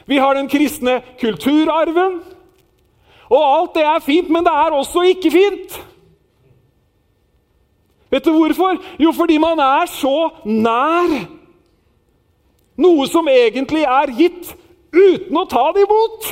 Vi 0.09 0.17
har 0.17 0.33
den 0.33 0.49
kristne 0.49 1.01
kulturarven. 1.21 2.19
Og 3.29 3.41
alt 3.59 3.75
det 3.77 3.85
er 3.85 3.99
fint, 4.01 4.29
men 4.29 4.45
det 4.45 4.53
er 4.53 4.73
også 4.73 5.03
ikke 5.11 5.31
fint. 5.31 5.75
Vet 8.09 8.25
du 8.25 8.31
hvorfor? 8.33 8.79
Jo, 8.99 9.11
fordi 9.11 9.37
man 9.37 9.59
er 9.59 9.85
så 9.85 10.29
nær 10.45 11.13
noe 12.79 13.05
som 13.11 13.27
egentlig 13.29 13.83
er 13.83 14.13
gitt, 14.17 14.53
uten 14.95 15.37
å 15.37 15.45
ta 15.49 15.67
det 15.75 15.83
imot. 15.85 16.29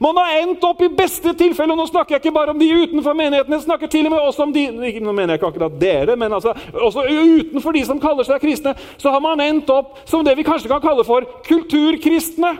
Man 0.00 0.16
har 0.16 0.40
endt 0.40 0.64
opp 0.64 0.80
i 0.82 0.88
beste 0.88 1.34
tilfelle, 1.38 1.74
og 1.74 1.80
nå 1.80 1.86
snakker 1.90 2.16
jeg 2.16 2.24
ikke 2.24 2.34
bare 2.34 2.54
om 2.54 2.60
de 2.60 2.70
utenfor 2.72 3.16
menigheten, 3.18 3.54
jeg 3.56 3.66
snakker 3.66 3.90
til 3.92 4.08
og 4.08 4.14
med 4.14 4.24
også 4.24 4.46
om 4.46 4.54
de 4.54 4.66
Nå 4.72 5.12
mener 5.12 5.34
jeg 5.34 5.40
ikke 5.40 5.52
akkurat 5.52 5.78
dere, 5.80 6.16
men 6.16 6.32
altså, 6.32 6.54
også 6.72 7.04
utenfor 7.06 7.76
de 7.76 7.84
som 7.86 8.00
kaller 8.00 8.26
seg 8.26 8.42
kristne, 8.42 8.74
så 9.00 9.12
har 9.12 9.22
man 9.22 9.40
endt 9.44 9.70
opp 9.72 9.98
som 10.08 10.24
det 10.24 10.36
vi 10.38 10.46
kanskje 10.46 10.70
kan 10.72 10.82
kalle 10.82 11.04
for 11.06 11.26
kulturkristne. 11.46 12.56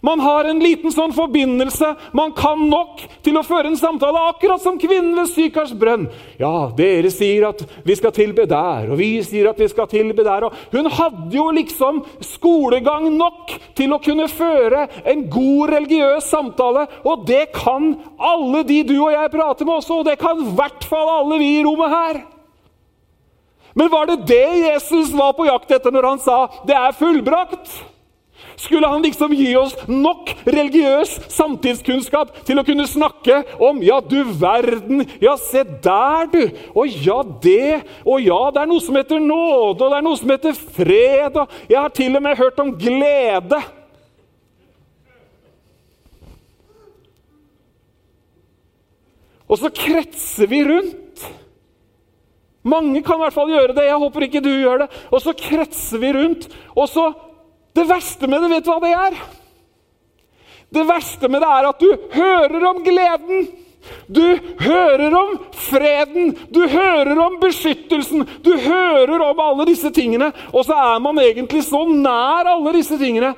Man 0.00 0.20
har 0.20 0.46
en 0.46 0.60
liten 0.62 0.92
sånn 0.94 1.12
forbindelse. 1.14 1.90
Man 2.16 2.32
kan 2.36 2.60
nok 2.70 3.02
til 3.24 3.38
å 3.38 3.44
føre 3.46 3.72
en 3.72 3.78
samtale, 3.78 4.20
akkurat 4.30 4.62
som 4.62 4.78
kvinnen 4.78 5.16
ved 5.18 5.30
Sykars 5.32 5.74
brønn. 5.78 6.06
Ja, 6.38 6.70
dere 6.76 7.10
sier 7.12 7.48
at 7.50 7.64
vi 7.86 7.96
skal 7.98 8.14
tilbe 8.14 8.46
der, 8.50 8.92
og 8.92 8.98
vi 9.00 9.10
sier 9.26 9.50
at 9.50 9.58
vi 9.58 9.68
skal 9.70 9.90
tilbe 9.90 10.26
der. 10.26 10.46
Og 10.46 10.74
hun 10.74 10.90
hadde 10.98 11.34
jo 11.34 11.48
liksom 11.56 12.02
skolegang 12.24 13.10
nok 13.16 13.56
til 13.78 13.94
å 13.94 14.00
kunne 14.02 14.28
føre 14.30 14.86
en 15.08 15.26
god 15.32 15.74
religiøs 15.74 16.30
samtale. 16.30 16.86
Og 17.04 17.26
det 17.28 17.48
kan 17.56 17.92
alle 18.18 18.64
de 18.68 18.82
du 18.86 18.96
og 19.00 19.12
jeg 19.14 19.34
prater 19.34 19.66
med 19.66 19.80
også, 19.80 20.00
og 20.00 20.10
det 20.10 20.18
kan 20.22 20.38
i 20.42 20.56
hvert 20.58 20.88
fall 20.88 21.14
alle 21.18 21.42
vi 21.42 21.54
i 21.58 21.62
rommet 21.66 21.94
her. 21.94 22.24
Men 23.78 23.90
var 23.92 24.08
det 24.08 24.24
det 24.26 24.46
Jesus 24.62 25.12
var 25.14 25.36
på 25.38 25.46
jakt 25.46 25.70
etter 25.70 25.94
når 25.94 26.08
han 26.08 26.18
sa 26.18 26.48
'det 26.66 26.74
er 26.74 26.98
fullbrakt'? 26.98 27.87
Skulle 28.58 28.88
han 28.90 29.02
liksom 29.02 29.32
gi 29.38 29.52
oss 29.56 29.76
nok 29.86 30.32
religiøs 30.42 31.12
samtidskunnskap 31.30 32.32
til 32.46 32.58
å 32.58 32.64
kunne 32.66 32.88
snakke 32.90 33.44
om 33.62 33.78
Ja, 33.86 34.00
du 34.02 34.18
verden! 34.40 35.04
Ja, 35.22 35.36
se 35.38 35.62
der, 35.62 36.26
du! 36.32 36.42
Og 36.74 36.90
ja, 36.90 37.20
det! 37.22 37.84
Og 38.02 38.24
ja, 38.26 38.40
det 38.54 38.64
er 38.64 38.70
noe 38.70 38.82
som 38.82 38.98
heter 38.98 39.22
nåde, 39.22 39.78
og 39.78 39.92
det 39.92 39.98
er 40.00 40.06
noe 40.08 40.18
som 40.18 40.32
heter 40.34 40.58
fred, 40.58 41.38
og 41.38 41.70
jeg 41.70 41.78
har 41.78 41.94
til 41.94 42.18
og 42.18 42.24
med 42.24 42.40
hørt 42.40 42.58
om 42.64 42.74
glede. 42.80 43.60
Og 49.48 49.62
så 49.62 49.70
kretser 49.72 50.50
vi 50.50 50.64
rundt. 50.66 51.22
Mange 52.68 53.00
kan 53.06 53.16
i 53.16 53.22
hvert 53.22 53.36
fall 53.38 53.54
gjøre 53.54 53.72
det. 53.78 53.86
Jeg 53.86 54.02
håper 54.02 54.26
ikke 54.26 54.42
du 54.44 54.50
gjør 54.50 54.82
det. 54.82 54.90
Og 55.08 55.22
så 55.24 55.32
kretser 55.32 56.02
vi 56.02 56.12
rundt, 56.18 56.50
og 56.74 56.90
så 56.90 57.06
det 57.76 57.84
verste 57.88 58.28
med 58.30 58.42
det, 58.42 58.50
vet 58.52 58.66
du 58.66 58.70
hva 58.72 58.80
det 58.82 58.92
er? 58.96 59.16
Det 60.68 60.84
verste 60.88 61.30
med 61.30 61.42
det 61.44 61.48
er 61.48 61.68
at 61.70 61.80
du 61.80 61.90
hører 62.12 62.68
om 62.70 62.84
gleden. 62.84 63.48
Du 64.08 64.24
hører 64.60 65.14
om 65.16 65.36
freden, 65.54 66.34
du 66.52 66.60
hører 66.68 67.16
om 67.22 67.38
beskyttelsen, 67.40 68.26
du 68.44 68.50
hører 68.60 69.22
om 69.30 69.40
alle 69.40 69.68
disse 69.70 69.88
tingene, 69.94 70.28
og 70.52 70.66
så 70.66 70.76
er 70.76 70.98
man 71.00 71.20
egentlig 71.22 71.62
så 71.64 71.84
nær 71.88 72.50
alle 72.52 72.74
disse 72.76 72.98
tingene. 73.00 73.32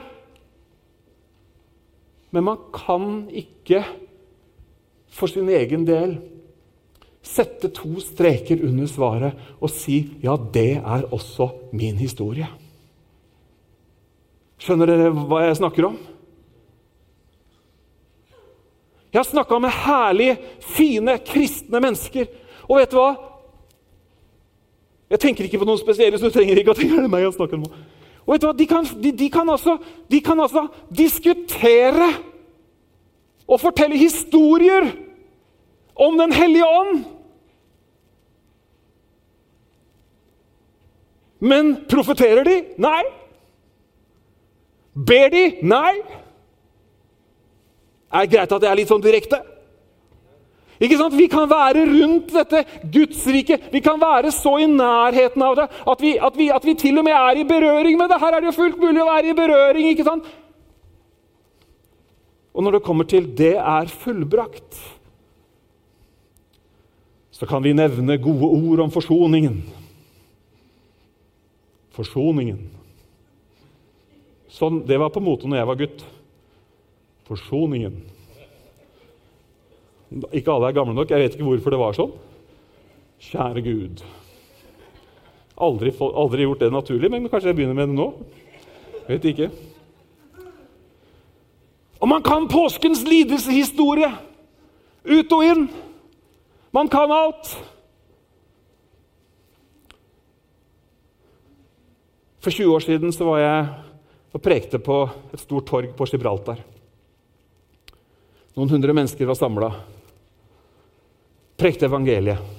Men 2.34 2.46
man 2.46 2.58
kan 2.74 3.04
ikke 3.30 3.84
for 5.10 5.30
sin 5.30 5.48
egen 5.50 5.84
del 5.86 6.16
sette 7.26 7.68
to 7.74 8.00
streker 8.02 8.62
under 8.64 8.88
svaret 8.88 9.56
og 9.60 9.70
si 9.70 10.00
ja, 10.22 10.36
det 10.38 10.80
er 10.80 11.06
også 11.12 11.50
min 11.76 11.98
historie. 12.00 12.48
Skjønner 14.60 14.90
dere 14.90 15.10
hva 15.14 15.44
jeg 15.46 15.56
snakker 15.56 15.88
om? 15.88 15.98
Jeg 19.10 19.18
har 19.18 19.26
snakka 19.26 19.58
med 19.58 19.72
herlige, 19.74 20.36
fine, 20.62 21.16
kristne 21.26 21.80
mennesker. 21.82 22.28
Og 22.68 22.78
vet 22.78 22.92
du 22.92 22.98
hva? 23.00 23.10
Jeg 25.10 25.22
tenker 25.24 25.46
ikke 25.46 25.58
på 25.58 25.66
noen 25.66 25.80
spesielle, 25.80 26.18
så 26.20 26.28
du 26.30 26.34
trenger 26.34 26.60
ikke 26.60 26.74
å 26.74 26.78
tenke 26.78 27.00
på 27.00 27.10
meg 27.10 27.24
jeg 27.24 27.34
snakker 27.34 27.58
om. 27.58 27.64
Og 28.26 28.34
vet 28.34 28.42
du 28.44 28.46
hva? 28.46 28.56
De 28.60 28.66
kan, 28.70 28.90
de, 29.02 29.12
de 29.18 29.30
kan, 29.32 29.48
altså, 29.50 29.78
de 30.12 30.20
kan 30.22 30.42
altså 30.44 30.68
diskutere 30.94 32.10
og 33.50 33.58
fortelle 33.58 33.98
historier 33.98 34.92
om 36.00 36.14
Den 36.16 36.32
hellige 36.32 36.68
ånd. 36.68 37.00
Men 41.40 41.74
profeterer 41.90 42.46
de? 42.46 42.54
Nei. 42.80 43.02
Ber 44.94 45.30
de? 45.30 45.44
Nei. 45.62 45.94
Er 48.10 48.26
det 48.26 48.32
greit 48.32 48.52
at 48.52 48.62
jeg 48.62 48.70
er 48.70 48.78
litt 48.80 48.90
sånn 48.90 49.04
direkte? 49.04 49.38
Ikke 50.80 50.96
sant? 50.96 51.14
Vi 51.14 51.28
kan 51.28 51.44
være 51.50 51.84
rundt 51.84 52.30
dette 52.32 52.62
Guds 52.90 53.20
rike. 53.28 53.58
Vi 53.70 53.82
kan 53.84 54.00
være 54.00 54.32
så 54.32 54.56
i 54.64 54.68
nærheten 54.70 55.44
av 55.44 55.58
det 55.58 55.66
at 55.68 56.00
vi, 56.02 56.14
at, 56.16 56.38
vi, 56.38 56.48
at 56.50 56.64
vi, 56.64 56.74
til 56.80 56.98
og 56.98 57.04
med 57.06 57.16
er 57.16 57.42
i 57.42 57.44
berøring 57.46 57.98
med 58.00 58.08
det. 58.10 58.20
Her 58.22 58.36
er 58.36 58.40
det 58.40 58.48
jo 58.48 58.56
fullt 58.62 58.80
mulig 58.80 59.02
å 59.02 59.10
være 59.10 59.30
i 59.30 59.36
berøring. 59.36 59.90
ikke 59.92 60.08
sant? 60.08 60.30
Og 62.56 62.64
når 62.64 62.78
det 62.78 62.82
kommer 62.82 63.04
til 63.04 63.28
'det 63.36 63.56
er 63.56 63.86
fullbrakt', 63.86 64.80
så 67.30 67.46
kan 67.46 67.62
vi 67.62 67.72
nevne 67.72 68.18
gode 68.18 68.44
ord 68.44 68.80
om 68.80 68.90
forsoningen. 68.90 69.62
Forsoningen. 71.90 72.79
Sånn, 74.50 74.82
Det 74.86 74.98
var 74.98 75.12
på 75.14 75.22
mote 75.22 75.48
når 75.48 75.60
jeg 75.60 75.68
var 75.70 75.78
gutt. 75.78 76.06
Forsoningen. 77.30 78.00
Ikke 80.34 80.50
alle 80.50 80.70
er 80.70 80.76
gamle 80.76 80.94
nok. 80.96 81.10
Jeg 81.10 81.22
vet 81.22 81.36
ikke 81.36 81.46
hvorfor 81.46 81.70
det 81.70 81.78
var 81.80 81.94
sånn. 81.94 82.14
Kjære 83.30 83.62
Gud. 83.62 84.02
Aldri, 85.60 85.92
aldri 86.00 86.46
gjort 86.46 86.62
det 86.64 86.70
naturlig, 86.72 87.10
men 87.12 87.28
kanskje 87.28 87.52
jeg 87.52 87.58
begynner 87.58 87.76
med 87.76 87.92
det 87.92 87.98
nå. 87.98 88.08
Vet 89.06 89.28
ikke. 89.28 89.50
Og 92.00 92.08
man 92.08 92.24
kan 92.24 92.48
påskens 92.48 93.04
lidelseshistorie 93.04 94.08
ut 95.04 95.32
og 95.36 95.44
inn. 95.44 95.68
Man 96.72 96.88
kan 96.88 97.12
alt. 97.12 97.52
For 102.40 102.50
20 102.50 102.74
år 102.74 102.84
siden 102.86 103.12
så 103.12 103.28
var 103.28 103.38
jeg 103.38 103.89
og 104.30 104.42
prekte 104.42 104.78
på 104.82 105.02
et 105.32 105.42
stort 105.42 105.66
torg 105.70 105.92
på 105.96 106.06
Gibraltar. 106.06 106.60
Noen 108.54 108.72
hundre 108.74 108.94
mennesker 108.94 109.26
var 109.26 109.38
samla. 109.38 109.70
Prekte 111.60 111.86
evangeliet. 111.90 112.58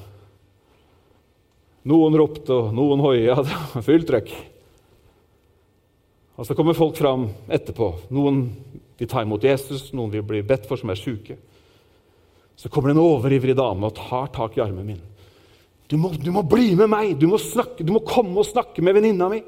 Noen 1.89 2.15
ropte, 2.19 2.53
og 2.53 2.75
noen 2.77 3.01
hoia. 3.01 3.37
Det 3.45 3.59
var 3.73 3.85
fullt 3.85 4.09
trøkk. 4.09 4.33
Og 6.41 6.47
Så 6.47 6.57
kommer 6.57 6.77
folk 6.77 6.97
fram 6.97 7.27
etterpå. 7.51 7.91
Noen 8.13 8.43
vil 8.97 9.09
ta 9.09 9.23
imot 9.23 9.43
Jesus, 9.45 9.89
noen 9.93 10.11
vil 10.13 10.25
bli 10.25 10.43
bedt 10.45 10.67
for 10.69 10.79
som 10.79 10.91
er 10.93 10.99
sjuke. 10.99 11.37
Så 12.57 12.69
kommer 12.69 12.91
det 12.91 12.97
en 12.97 13.03
overivrig 13.05 13.55
dame 13.57 13.87
og 13.87 13.97
tar 13.97 14.29
tak 14.35 14.57
i 14.57 14.61
armen 14.63 14.91
min. 14.91 15.01
Du 15.89 15.97
må, 15.99 16.11
du 16.15 16.29
må 16.31 16.43
bli 16.47 16.71
med 16.79 16.87
meg! 16.91 17.15
Du 17.19 17.25
må, 17.27 17.39
snakke, 17.41 17.83
du 17.83 17.91
må 17.91 18.03
komme 18.07 18.37
og 18.39 18.47
snakke 18.47 18.83
med 18.85 18.95
venninna 18.95 19.27
mi! 19.31 19.41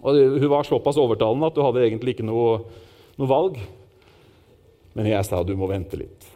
Og 0.00 0.16
Hun 0.16 0.48
var 0.48 0.64
såpass 0.68 0.98
overtalende 1.00 1.50
at 1.50 1.56
du 1.56 1.62
hadde 1.64 1.84
egentlig 1.84 2.16
ikke 2.16 2.26
noe, 2.26 2.60
noe 3.20 3.30
valg. 3.30 3.60
Men 4.96 5.10
jeg 5.10 5.26
sa 5.28 5.42
du 5.44 5.54
må 5.58 5.68
vente 5.70 5.98
litt. 6.00 6.28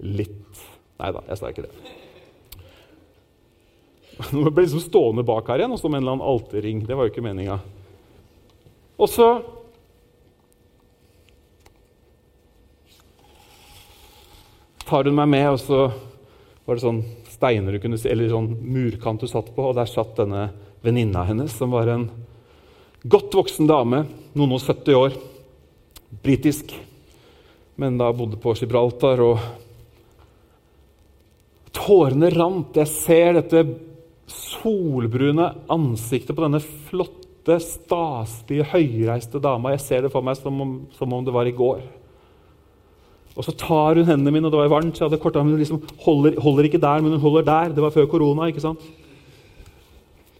Litt. 0.00 0.62
Nei 1.00 1.10
da, 1.14 1.22
jeg 1.28 1.40
sa 1.40 1.50
ikke 1.52 1.66
det. 1.66 1.74
Nå 4.36 4.50
ble 4.50 4.66
liksom 4.66 4.82
stående 4.84 5.24
bak 5.26 5.48
her 5.48 5.62
igjen, 5.62 5.72
og 5.76 5.80
som 5.80 5.94
en 5.94 6.02
eller 6.02 6.16
annen 6.16 6.28
alterring. 6.32 6.82
Det 6.88 6.96
var 6.96 7.06
jo 7.06 7.12
ikke 7.12 7.24
meninga. 7.24 7.60
Og 9.00 9.08
så 9.08 9.28
tar 14.90 15.06
hun 15.06 15.16
meg 15.16 15.30
med, 15.30 15.46
og 15.54 15.60
så 15.62 15.84
var 16.66 16.76
det 16.76 16.84
sånn 16.84 17.04
steiner 17.30 17.76
du 17.76 17.80
kunne 17.82 18.00
se, 18.00 18.10
eller 18.12 18.32
sånn 18.32 18.50
murkant 18.60 19.22
du 19.22 19.28
satt 19.30 19.48
på, 19.54 19.70
og 19.70 19.78
der 19.78 19.88
satt 19.88 20.18
denne 20.18 20.50
venninna 20.84 21.24
hennes, 21.28 21.54
som 21.56 21.72
var 21.72 21.88
en 21.92 22.08
godt 23.08 23.34
voksen 23.34 23.68
dame, 23.68 24.04
noen 24.36 24.56
og 24.56 24.60
70 24.62 24.96
år, 24.98 25.16
britisk, 26.24 26.74
men 27.80 27.96
da 28.00 28.10
bodde 28.12 28.36
på 28.40 28.52
Gibraltar. 28.58 29.22
og 29.24 29.38
Tårene 31.72 32.28
rant. 32.34 32.76
Jeg 32.76 32.90
ser 32.90 33.38
dette 33.38 33.62
solbrune 34.30 35.46
ansiktet 35.70 36.36
på 36.36 36.44
denne 36.44 36.60
flotte, 36.60 37.56
staselige, 37.64 38.66
høyreiste 38.74 39.40
dama. 39.42 39.72
Jeg 39.74 39.84
ser 39.86 40.04
det 40.04 40.12
for 40.12 40.22
meg 40.26 40.36
som 40.38 40.60
om, 40.60 40.76
som 40.98 41.12
om, 41.16 41.24
det 41.24 41.34
var 41.34 41.48
i 41.48 41.56
går. 41.56 41.80
Og 43.38 43.46
Så 43.46 43.54
tar 43.56 43.96
hun 43.96 44.04
hendene 44.04 44.34
mine, 44.34 44.46
og 44.46 44.52
det 44.52 44.60
var 44.60 44.74
varmt, 44.74 44.92
så 44.92 45.06
jeg 45.06 45.08
hadde 45.08 45.22
korta, 45.22 45.40
men 45.40 45.54
hun 45.54 45.62
liksom 45.62 45.80
holder, 46.04 46.36
holder, 46.42 46.66
ikke 46.68 46.82
der, 46.82 47.00
men 47.00 47.14
hun 47.14 47.22
holder 47.22 47.46
der. 47.46 47.72
Det 47.72 47.82
var 47.82 47.94
før 47.94 48.10
korona. 48.10 48.50
ikke 48.50 48.60
sant? 48.60 48.82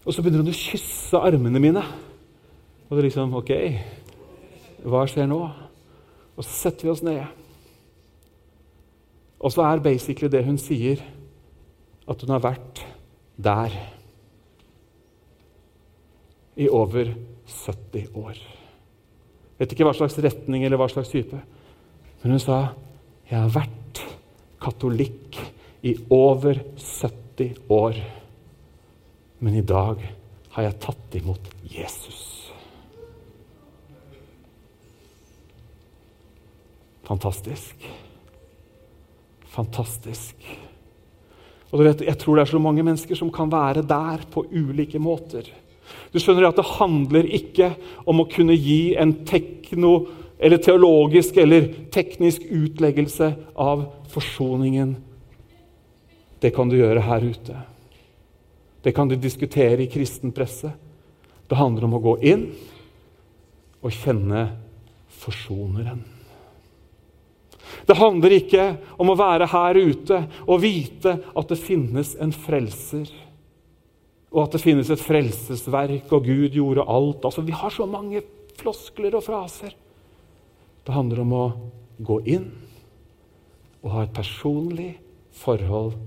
Og 0.05 0.13
så 0.13 0.21
begynner 0.21 0.43
hun 0.43 0.53
å 0.53 0.57
kysse 0.59 1.17
armene 1.17 1.61
mine. 1.63 1.81
Og 2.91 2.97
det 2.97 3.05
er 3.05 3.07
liksom 3.07 3.35
Ok, 3.39 3.51
hva 4.83 5.05
skjer 5.07 5.29
nå? 5.31 5.39
Og 6.35 6.43
så 6.43 6.49
setter 6.51 6.83
vi 6.83 6.91
oss 6.91 7.03
ned. 7.05 7.21
Og 9.39 9.53
så 9.53 9.63
er 9.63 9.83
basically 9.83 10.27
det 10.27 10.43
hun 10.43 10.59
sier, 10.59 10.99
at 12.03 12.23
hun 12.25 12.33
har 12.35 12.43
vært 12.43 12.81
der 13.39 13.77
i 16.59 16.67
over 16.67 17.13
70 17.47 18.11
år. 18.19 18.35
Vet 19.61 19.71
ikke 19.71 19.87
hva 19.87 19.95
slags 19.95 20.19
retning 20.19 20.65
eller 20.67 20.81
hva 20.81 20.89
slags 20.91 21.13
type. 21.13 21.39
Men 22.21 22.35
hun 22.35 22.43
sa, 22.43 22.75
'Jeg 23.29 23.39
har 23.39 23.55
vært 23.55 24.03
katolikk 24.59 25.39
i 25.83 25.95
over 26.09 26.59
70 26.75 27.55
år.' 27.69 28.03
Men 29.39 29.55
i 29.55 29.61
dag 29.61 29.97
har 30.49 30.63
jeg 30.63 30.79
tatt 30.79 31.15
imot 31.15 31.49
Jesus. 31.63 32.40
Fantastisk. 37.11 37.75
Fantastisk. 39.51 40.35
Og 41.71 41.79
du 41.79 41.83
vet, 41.83 42.01
Jeg 42.01 42.17
tror 42.17 42.35
det 42.35 42.41
er 42.41 42.51
så 42.51 42.59
mange 42.59 42.83
mennesker 42.83 43.15
som 43.15 43.31
kan 43.31 43.51
være 43.51 43.83
der 43.83 44.23
på 44.31 44.45
ulike 44.47 44.99
måter. 44.99 45.43
Du 46.13 46.19
skjønner 46.19 46.47
at 46.47 46.55
Det 46.55 46.77
handler 46.79 47.27
ikke 47.27 47.75
om 48.07 48.21
å 48.21 48.29
kunne 48.31 48.55
gi 48.55 48.95
en 48.95 49.25
tekno, 49.25 50.07
eller 50.39 50.57
teologisk 50.57 51.37
eller 51.37 51.67
teknisk 51.91 52.41
utleggelse 52.47 53.35
av 53.55 53.91
forsoningen. 54.07 54.95
Det 56.39 56.55
kan 56.55 56.69
du 56.69 56.77
gjøre 56.77 57.03
her 57.03 57.21
ute. 57.21 57.57
Det 58.81 58.95
kan 58.95 59.07
du 59.07 59.15
diskutere 59.15 59.83
i 59.83 59.91
kristen 59.91 60.31
presse. 60.31 60.71
Det 61.47 61.59
handler 61.59 61.85
om 61.85 61.93
å 61.93 62.03
gå 62.07 62.17
inn 62.23 62.47
og 63.83 63.91
kjenne 63.91 64.47
forsoneren. 65.21 66.10
Det 67.87 67.97
handler 67.97 68.35
ikke 68.35 68.65
om 69.01 69.11
å 69.11 69.17
være 69.19 69.49
her 69.51 69.79
ute 69.79 70.21
og 70.45 70.61
vite 70.63 71.17
at 71.37 71.51
det 71.51 71.59
finnes 71.59 72.13
en 72.21 72.33
frelser. 72.35 73.09
Og 74.31 74.45
at 74.45 74.55
det 74.55 74.63
finnes 74.63 74.89
et 74.91 75.03
frelsesverk, 75.03 76.11
og 76.15 76.27
Gud 76.27 76.55
gjorde 76.55 76.87
alt. 76.87 77.25
Altså, 77.27 77.41
Vi 77.41 77.51
har 77.51 77.69
så 77.69 77.85
mange 77.85 78.23
floskler 78.59 79.15
og 79.17 79.25
fraser. 79.25 79.75
Det 80.85 80.95
handler 80.95 81.23
om 81.25 81.33
å 81.35 81.45
gå 82.01 82.21
inn 82.25 82.47
og 83.81 83.91
ha 83.95 84.05
et 84.05 84.13
personlig 84.15 84.93
forhold 85.41 85.97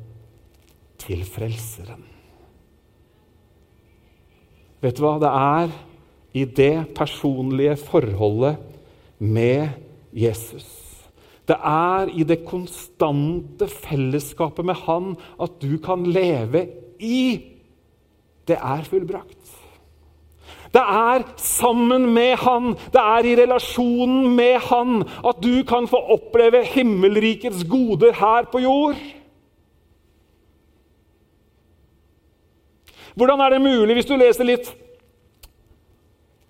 til 1.03 1.25
Frelseren. 1.27 2.05
Vet 4.85 4.97
du 4.99 5.05
hva? 5.05 5.17
Det 5.23 5.31
er 5.31 5.75
i 6.35 6.45
det 6.45 6.95
personlige 6.97 7.77
forholdet 7.81 8.59
med 9.19 9.71
Jesus 10.13 10.84
det 11.49 11.57
er 11.61 12.09
i 12.09 12.25
det 12.25 12.45
konstante 12.49 13.69
fellesskapet 13.69 14.65
med 14.65 14.79
Han 14.87 15.13
at 15.41 15.59
du 15.61 15.77
kan 15.79 16.07
leve 16.09 16.67
i 17.01 17.51
Det 18.49 18.57
er 18.61 18.83
fullbrakt. 18.85 19.53
Det 20.75 20.83
er 20.83 21.23
sammen 21.37 22.11
med 22.15 22.37
Han, 22.37 22.75
det 22.93 23.01
er 23.01 23.25
i 23.25 23.37
relasjonen 23.43 24.37
med 24.37 24.59
Han 24.71 25.03
at 25.03 25.43
du 25.43 25.63
kan 25.69 25.89
få 25.89 26.01
oppleve 26.17 26.65
himmelrikets 26.65 27.65
goder 27.65 28.13
her 28.13 28.49
på 28.53 28.59
jord. 28.59 28.97
Hvordan 33.15 33.41
er 33.41 33.51
det 33.51 33.61
mulig, 33.63 33.95
hvis 33.95 34.07
du 34.07 34.17
leser 34.17 34.45
litt 34.45 34.73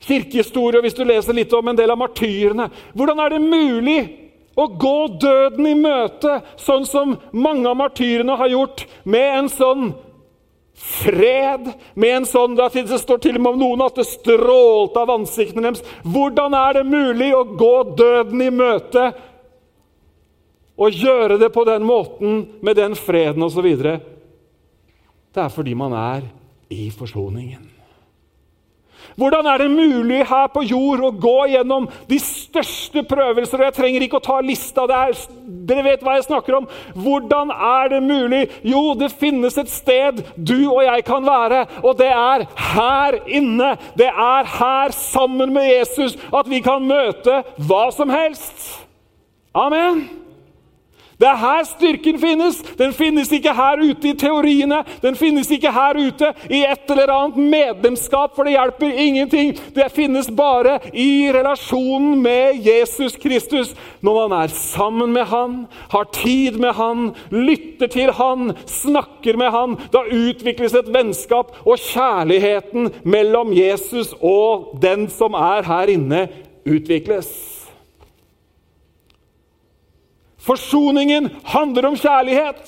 kirkehistorie 0.01 0.79
og 0.79 0.87
hvis 0.87 0.97
du 0.97 1.05
leser 1.05 1.37
litt 1.37 1.53
om 1.53 1.69
en 1.69 1.77
del 1.77 1.91
av 1.93 2.01
martyrene 2.01 2.69
Hvordan 2.97 3.21
er 3.25 3.35
det 3.35 3.41
mulig 3.41 4.24
å 4.55 4.67
gå 4.67 4.99
døden 5.21 5.67
i 5.67 5.75
møte, 5.79 6.41
sånn 6.61 6.87
som 6.87 7.17
mange 7.33 7.69
av 7.71 7.79
martyrene 7.79 8.37
har 8.39 8.53
gjort, 8.53 8.85
med 9.05 9.39
en 9.39 9.51
sånn 9.53 9.93
fred, 10.75 11.71
med 11.95 12.17
en 12.17 12.27
sånn 12.27 12.57
Det 12.59 12.99
står 12.99 13.19
til 13.23 13.39
og 13.39 13.43
med 13.43 13.53
om 13.55 13.61
noen 13.63 13.85
at 13.87 13.99
det 13.99 14.07
strålte 14.09 15.01
av 15.01 15.13
ansiktene 15.15 15.69
deres. 15.69 15.85
Hvordan 16.03 16.55
er 16.59 16.81
det 16.81 16.87
mulig 16.89 17.31
å 17.35 17.45
gå 17.45 17.75
døden 17.97 18.43
i 18.43 18.51
møte 18.51 19.13
og 20.75 20.91
gjøre 20.91 21.39
det 21.39 21.53
på 21.55 21.63
den 21.67 21.87
måten, 21.87 22.43
med 22.61 22.77
den 22.77 22.99
freden 22.99 23.47
osv.? 23.47 23.69
Det 25.35 25.43
er 25.43 25.55
fordi 25.55 25.75
man 25.79 25.95
er 25.99 26.27
i 26.71 26.91
forsoningen. 26.95 27.74
Hvordan 29.17 29.47
er 29.47 29.63
det 29.63 29.71
mulig 29.71 30.23
her 30.27 30.49
på 30.51 30.65
jord 30.67 31.03
å 31.07 31.13
gå 31.23 31.37
gjennom 31.53 31.87
de 32.11 32.19
største 32.23 33.05
prøvelser? 33.07 33.61
og 33.61 33.69
Jeg 33.69 33.77
trenger 33.79 34.07
ikke 34.07 34.19
å 34.19 34.25
ta 34.25 34.41
lista. 34.43 34.87
er, 34.89 35.15
Dere 35.69 35.85
vet 35.87 36.03
hva 36.03 36.17
jeg 36.19 36.27
snakker 36.27 36.59
om. 36.59 36.67
Hvordan 36.95 37.53
er 37.55 37.93
det 37.95 38.03
mulig? 38.03 38.43
Jo, 38.67 38.95
det 38.99 39.13
finnes 39.13 39.59
et 39.59 39.71
sted 39.71 40.25
du 40.37 40.67
og 40.71 40.83
jeg 40.85 41.05
kan 41.07 41.25
være, 41.25 41.65
og 41.83 41.99
det 41.99 42.11
er 42.11 42.47
her 42.75 43.21
inne. 43.27 43.75
Det 43.97 44.11
er 44.11 44.51
her, 44.59 44.91
sammen 44.95 45.53
med 45.55 45.69
Jesus, 45.71 46.19
at 46.35 46.51
vi 46.51 46.61
kan 46.65 46.85
møte 46.85 47.43
hva 47.69 47.87
som 47.95 48.11
helst. 48.13 48.85
Amen. 49.55 50.24
Det 51.21 51.29
er 51.29 51.39
her 51.39 51.63
styrken 51.69 52.19
finnes. 52.19 52.59
Den 52.79 52.93
finnes 52.97 53.31
ikke 53.33 53.55
her 53.55 53.83
ute 53.83 54.11
i 54.11 54.17
teoriene. 54.19 54.81
Den 55.03 55.17
finnes 55.19 55.51
ikke 55.55 55.73
her 55.73 55.99
ute 55.99 56.33
i 56.51 56.65
et 56.67 56.91
eller 56.91 57.13
annet 57.15 57.39
medlemskap, 57.55 58.35
for 58.35 58.47
det 58.47 58.57
hjelper 58.57 58.99
ingenting. 59.07 59.55
Det 59.77 59.87
finnes 59.95 60.31
bare 60.35 60.79
i 60.93 61.31
relasjonen 61.35 62.19
med 62.23 62.61
Jesus 62.67 63.17
Kristus. 63.23 63.75
Når 64.05 64.29
man 64.29 64.37
er 64.43 64.55
sammen 64.55 65.15
med 65.15 65.25
han, 65.31 65.57
har 65.95 66.11
tid 66.13 66.59
med 66.61 66.75
han, 66.75 67.09
lytter 67.31 67.87
til 67.87 68.13
han, 68.13 68.53
snakker 68.67 69.39
med 69.39 69.55
han, 69.55 69.79
da 69.95 70.05
utvikles 70.11 70.75
et 70.75 70.93
vennskap, 70.95 71.55
og 71.65 71.79
kjærligheten 71.79 72.91
mellom 73.05 73.55
Jesus 73.55 74.15
og 74.21 74.75
den 74.83 75.09
som 75.13 75.37
er 75.39 75.67
her 75.67 75.95
inne, 75.95 76.27
utvikles. 76.67 77.54
Forsoningen 80.45 81.31
handler 81.45 81.89
om 81.89 81.97
kjærlighet. 81.97 82.65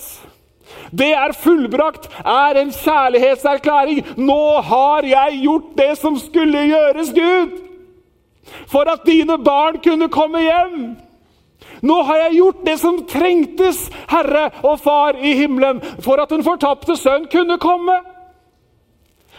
Det 0.96 1.12
er 1.12 1.34
fullbrakt, 1.36 2.08
er 2.24 2.60
en 2.60 2.72
kjærlighetserklæring. 2.72 4.02
Nå 4.16 4.60
har 4.64 5.06
jeg 5.06 5.40
gjort 5.42 5.72
det 5.78 5.92
som 6.00 6.18
skulle 6.20 6.66
gjøres, 6.70 7.12
Gud, 7.16 7.56
for 8.70 8.88
at 8.90 9.04
dine 9.06 9.38
barn 9.42 9.80
kunne 9.84 10.08
komme 10.12 10.44
hjem. 10.44 10.78
Nå 11.86 11.96
har 12.08 12.20
jeg 12.26 12.38
gjort 12.38 12.66
det 12.66 12.76
som 12.80 13.00
trengtes, 13.08 13.86
Herre 14.08 14.48
og 14.64 14.78
Far 14.80 15.18
i 15.20 15.34
himmelen, 15.36 15.82
for 16.00 16.22
at 16.22 16.32
den 16.32 16.44
fortapte 16.46 16.96
sønn 16.96 17.26
kunne 17.32 17.58
komme. 17.62 17.98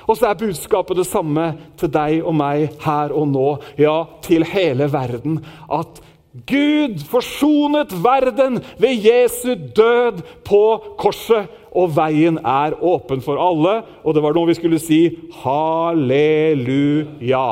Og 0.07 0.15
så 0.15 0.29
er 0.29 0.39
budskapet 0.39 0.99
det 1.01 1.07
samme 1.09 1.49
til 1.79 1.91
deg 1.91 2.21
og 2.21 2.35
meg 2.37 2.69
her 2.85 3.11
og 3.11 3.27
nå, 3.31 3.47
ja, 3.79 4.05
til 4.23 4.45
hele 4.47 4.87
verden. 4.93 5.41
At 5.67 5.99
Gud 6.45 7.01
forsonet 7.09 7.93
verden 8.03 8.59
ved 8.77 9.05
Jesu 9.05 9.55
død 9.55 10.21
på 10.45 10.63
korset. 10.99 11.47
Og 11.77 11.91
veien 11.93 12.39
er 12.41 12.73
åpen 12.81 13.21
for 13.21 13.39
alle. 13.41 13.81
Og 14.03 14.15
det 14.15 14.23
var 14.23 14.35
nå 14.35 14.45
vi 14.49 14.57
skulle 14.57 14.81
si 14.81 15.01
halleluja. 15.43 17.47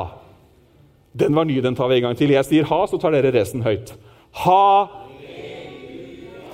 Den 1.15 1.37
var 1.37 1.47
ny, 1.47 1.61
den 1.63 1.77
tar 1.77 1.89
vi 1.89 1.99
en 1.99 2.09
gang 2.09 2.19
til. 2.19 2.33
Jeg 2.35 2.47
sier 2.47 2.67
ha, 2.67 2.81
så 2.89 2.99
tar 2.99 3.15
dere 3.15 3.31
resten 3.35 3.63
høyt. 3.63 3.93
Ha 4.43 4.67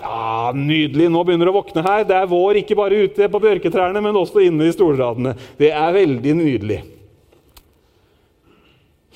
ja, 0.02 0.52
Nydelig. 0.56 1.10
Nå 1.10 1.24
begynner 1.26 1.48
det 1.48 1.54
å 1.54 1.60
våkne 1.60 1.84
her. 1.86 2.06
Det 2.08 2.18
er 2.18 2.30
vår 2.30 2.62
ikke 2.62 2.78
bare 2.78 3.06
ute 3.06 3.30
på 3.32 3.42
bjørketrærne, 3.42 4.02
men 4.04 4.18
også 4.18 4.44
inne 4.46 4.68
i 4.68 4.76
stolradene. 4.76 5.34
Det 5.58 5.72
er 5.74 5.96
veldig 5.96 6.36
nydelig. 6.38 6.80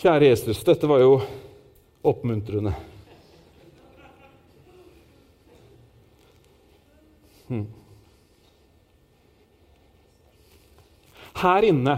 Kjære 0.01 0.32
Jesus, 0.32 0.63
dette 0.67 0.89
var 0.89 1.01
jo 1.01 1.17
oppmuntrende. 2.06 2.73
Hmm. 7.47 7.65
Her 11.36 11.67
inne 11.67 11.97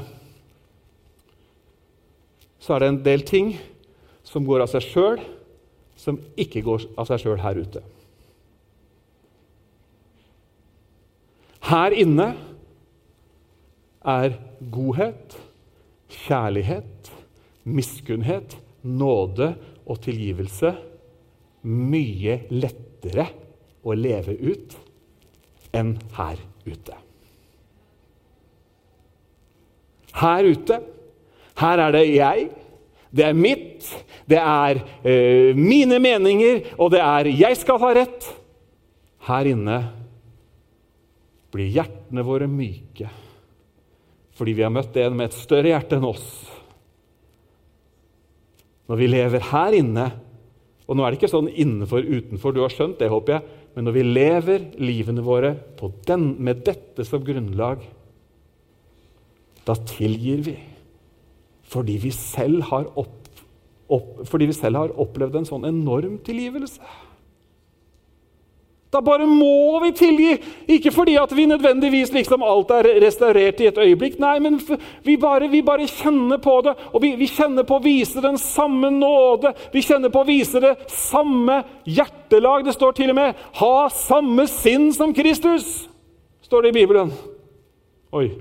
så 2.60 2.76
er 2.76 2.84
det 2.84 2.90
en 2.92 3.04
del 3.06 3.24
ting 3.28 3.54
som 4.28 4.44
går 4.48 4.66
av 4.66 4.72
seg 4.72 4.84
sjøl, 4.84 5.22
som 5.96 6.18
ikke 6.40 6.66
går 6.66 6.90
av 7.00 7.08
seg 7.08 7.22
sjøl 7.24 7.40
her 7.40 7.60
ute. 7.62 7.84
Her 11.68 11.96
inne 11.96 12.28
er 14.08 14.36
godhet, 14.74 15.38
kjærlighet, 16.28 17.12
miskunnhet, 17.68 18.58
nåde 18.88 19.54
og 19.88 20.00
tilgivelse 20.04 20.74
mye 21.68 22.40
lettere 22.54 23.28
å 23.84 23.96
leve 23.98 24.36
ut 24.40 24.76
enn 25.78 25.96
her 26.18 26.42
ute. 26.68 26.98
Her 30.18 30.48
ute 30.50 30.80
her 31.58 31.82
er 31.82 31.94
det 31.96 32.06
jeg, 32.12 32.50
det 33.18 33.26
er 33.26 33.38
mitt, 33.38 33.86
det 34.30 34.38
er 34.38 34.82
eh, 35.02 35.58
mine 35.58 35.98
meninger, 36.04 36.76
og 36.78 36.92
det 36.94 37.02
er 37.02 37.26
'jeg 37.26 37.58
skal 37.58 37.80
ha 37.80 37.94
rett'. 37.94 38.34
Her 39.28 39.46
inne 39.46 39.78
blir 41.52 41.72
hjertene 41.72 42.24
våre 42.24 42.48
myke 42.48 43.10
fordi 44.38 44.54
vi 44.54 44.62
har 44.62 44.70
møtt 44.70 44.96
en 44.98 45.16
med 45.18 45.32
et 45.32 45.34
større 45.34 45.72
hjerte 45.72 45.98
enn 45.98 46.06
oss. 46.06 46.46
Når 48.88 48.96
vi 48.96 49.08
lever 49.08 49.40
her 49.40 49.74
inne 49.74 50.12
Og 50.88 50.96
nå 50.96 51.04
er 51.04 51.12
det 51.12 51.18
ikke 51.20 51.28
sånn 51.28 51.50
innenfor 51.50 52.00
utenfor, 52.00 52.54
du 52.54 52.62
har 52.62 52.70
skjønt 52.70 53.00
det, 53.00 53.10
håper 53.10 53.34
jeg. 53.34 53.42
Men 53.78 53.86
når 53.86 53.94
vi 53.94 54.04
lever 54.10 54.63
livene 54.82 55.22
våre 55.22 55.52
den, 56.10 56.32
med 56.42 56.63
dette 56.66 57.04
som 57.06 57.22
grunnlag, 57.22 57.84
da 59.68 59.76
tilgir 59.86 60.42
vi 60.48 60.56
fordi 61.68 61.98
vi 62.00 62.10
selv 62.16 62.62
har, 62.70 62.86
opp, 62.96 63.42
opp, 63.92 64.22
fordi 64.26 64.48
vi 64.48 64.56
selv 64.56 64.80
har 64.80 64.94
opplevd 65.04 65.36
en 65.36 65.48
sånn 65.50 65.68
enorm 65.68 66.16
tilgivelse. 66.24 66.80
Da 68.91 69.02
bare 69.04 69.26
må 69.28 69.82
vi 69.84 69.91
tilgi! 69.91 70.38
Ikke 70.78 70.91
fordi 70.95 71.17
at 71.19 71.34
vi 71.36 71.45
nødvendigvis 71.45 72.13
liksom 72.15 72.43
alt 72.43 72.71
er 72.71 72.88
restaurert 73.04 73.60
i 73.60 73.67
et 73.67 73.78
øyeblikk. 73.84 74.15
Nei, 74.19 74.38
men 74.39 74.62
vi 75.04 75.17
bare, 75.19 75.50
vi 75.52 75.62
bare 75.62 75.88
kjenner 75.91 76.39
på 76.39 76.62
det. 76.63 76.73
Og 76.93 77.02
vi, 77.04 77.12
vi, 77.19 77.28
kjenner 77.28 77.67
på 77.67 77.78
å 77.78 77.84
vise 77.84 78.23
den 78.23 78.39
samme 78.39 78.91
nåde. 78.95 79.52
Vi 79.73 79.84
kjenner 79.84 80.13
på 80.13 80.23
å 80.23 80.28
vise 80.28 80.63
det 80.63 80.73
samme 80.91 81.60
hjertelag. 81.84 82.63
Det 82.63 82.78
står 82.78 82.95
til 82.95 83.12
og 83.12 83.19
med 83.19 83.36
'ha 83.60 83.89
samme 83.89 84.47
sinn 84.47 84.93
som 84.93 85.13
Kristus'. 85.13 85.88
står 86.41 86.62
det 86.62 86.69
i 86.69 86.80
Bibelen. 86.80 87.12
Oi, 88.12 88.32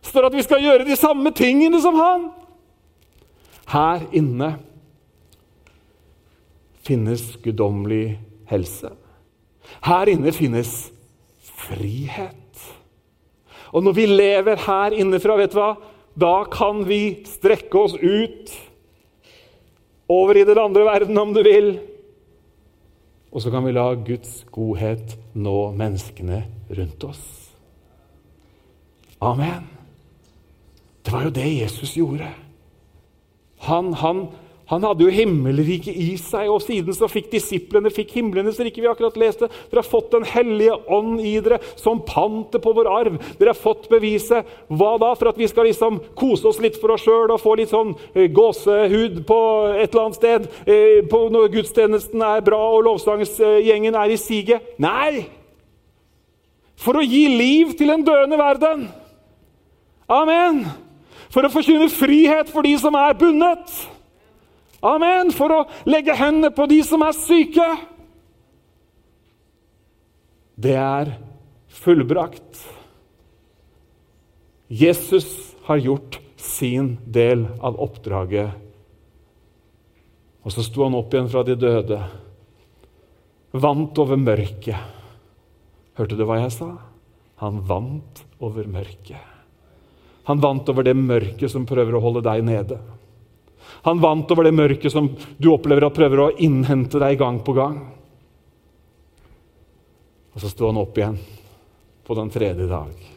står 0.00 0.26
at 0.26 0.34
vi 0.34 0.42
skal 0.42 0.62
gjøre 0.62 0.84
de 0.88 0.96
samme 0.96 1.30
tingene 1.30 1.80
som 1.80 1.94
han. 1.94 2.30
Her 3.68 4.00
inne 4.12 4.56
finnes 6.86 7.36
guddommelig 7.42 8.18
helse. 8.50 8.92
Her 9.86 10.10
inne 10.10 10.32
finnes 10.34 10.72
frihet. 11.56 12.62
Og 13.74 13.84
når 13.84 13.96
vi 13.96 14.06
lever 14.06 14.62
her 14.66 14.94
innefra, 14.96 15.36
vet 15.40 15.54
du 15.54 15.60
hva? 15.60 15.74
da 16.16 16.44
kan 16.48 16.84
vi 16.88 17.24
strekke 17.28 17.78
oss 17.78 17.94
ut 17.94 18.52
over 20.08 20.36
i 20.36 20.44
den 20.48 20.58
andre 20.58 20.84
verden, 20.86 21.18
om 21.18 21.34
du 21.34 21.42
vil. 21.44 21.74
Og 23.32 23.42
så 23.42 23.52
kan 23.52 23.66
vi 23.66 23.74
la 23.76 23.90
Guds 24.00 24.46
godhet 24.54 25.16
nå 25.36 25.58
menneskene 25.76 26.40
rundt 26.72 27.04
oss. 27.04 27.24
Amen. 29.20 29.68
Det 31.04 31.12
var 31.12 31.26
jo 31.26 31.34
det 31.36 31.46
Jesus 31.50 31.92
gjorde. 31.98 32.30
Han, 33.68 33.92
han, 34.00 34.26
han 34.66 34.82
hadde 34.82 35.04
jo 35.06 35.12
himmelriket 35.14 35.94
i 35.94 36.16
seg, 36.18 36.48
og 36.50 36.58
siden 36.64 36.94
så 36.96 37.06
fikk 37.10 37.28
disiplene 37.30 37.90
fikk 37.94 38.16
himlenes 38.16 38.58
rike. 38.58 38.82
Vi 38.82 38.90
akkurat 38.90 39.18
leste. 39.20 39.46
Dere 39.70 39.82
har 39.82 39.86
fått 39.86 40.10
Den 40.16 40.26
hellige 40.26 40.74
ånd 40.92 41.20
i 41.20 41.36
dere 41.42 41.58
som 41.78 42.00
pantet 42.06 42.62
på 42.62 42.72
vår 42.74 42.88
arv. 42.90 43.18
Dere 43.38 43.52
har 43.52 43.58
fått 43.58 43.88
beviset. 43.90 44.46
Hva 44.66 44.96
da? 45.02 45.12
For 45.18 45.30
at 45.30 45.38
vi 45.38 45.48
skal 45.50 45.68
liksom 45.68 46.00
kose 46.18 46.48
oss 46.50 46.60
litt 46.62 46.78
for 46.80 46.94
oss 46.94 47.04
sjøl 47.04 47.30
og 47.30 47.42
få 47.42 47.56
litt 47.58 47.70
sånn 47.70 47.94
eh, 48.14 48.26
gåsehud 48.32 49.22
på 49.28 49.40
et 49.76 49.90
eller 49.90 50.04
annet 50.04 50.18
sted 50.18 50.48
eh, 50.64 51.02
på 51.06 51.22
når 51.30 51.50
gudstjenesten 51.54 52.22
er 52.26 52.44
bra 52.46 52.60
og 52.74 52.86
lovsangsgjengen 52.88 53.98
er 53.98 54.14
i 54.14 54.20
siget? 54.20 54.74
Nei! 54.82 55.26
For 56.80 56.98
å 56.98 57.04
gi 57.06 57.26
liv 57.32 57.76
til 57.78 57.92
en 57.94 58.04
døende 58.06 58.38
verden. 58.40 58.88
Amen! 60.10 60.64
For 61.30 61.46
å 61.46 61.52
forkynne 61.52 61.90
frihet 61.92 62.50
for 62.50 62.66
de 62.66 62.74
som 62.80 62.96
er 62.98 63.14
bundet. 63.18 63.70
Amen! 64.86 65.32
For 65.34 65.52
å 65.52 65.60
legge 65.88 66.16
hendene 66.16 66.52
på 66.54 66.68
de 66.70 66.80
som 66.86 67.02
er 67.06 67.16
syke. 67.16 67.68
Det 70.56 70.76
er 70.80 71.16
fullbrakt. 71.82 72.62
Jesus 74.72 75.54
har 75.66 75.82
gjort 75.82 76.20
sin 76.40 76.96
del 77.04 77.46
av 77.60 77.76
oppdraget. 77.82 78.54
Og 80.46 80.54
så 80.54 80.62
sto 80.62 80.84
han 80.86 80.94
opp 80.94 81.14
igjen 81.14 81.30
fra 81.30 81.42
de 81.46 81.56
døde, 81.58 81.98
vant 83.56 83.98
over 83.98 84.20
mørket. 84.20 84.94
Hørte 85.96 86.18
du 86.18 86.22
hva 86.28 86.38
jeg 86.42 86.52
sa? 86.54 86.68
Han 87.42 87.62
vant 87.66 88.22
over 88.44 88.68
mørket. 88.70 89.32
Han 90.26 90.42
vant 90.42 90.68
over 90.70 90.86
det 90.86 90.94
mørket 90.98 91.50
som 91.52 91.66
prøver 91.68 91.96
å 91.96 92.02
holde 92.02 92.22
deg 92.26 92.44
nede. 92.46 92.78
Han 93.84 94.00
vant 94.00 94.30
over 94.32 94.46
det 94.46 94.54
mørket 94.56 94.92
som 94.92 95.10
du 95.38 95.50
opplever 95.52 95.86
at 95.86 95.96
prøver 95.96 96.22
å 96.22 96.30
innhente 96.42 97.00
deg 97.02 97.18
gang 97.20 97.42
på 97.44 97.54
gang. 97.56 97.80
Og 100.34 100.42
så 100.42 100.50
sto 100.52 100.68
han 100.68 100.80
opp 100.80 100.98
igjen 100.98 101.18
på 102.06 102.16
den 102.18 102.32
tredje 102.32 102.66
dag. 102.70 103.12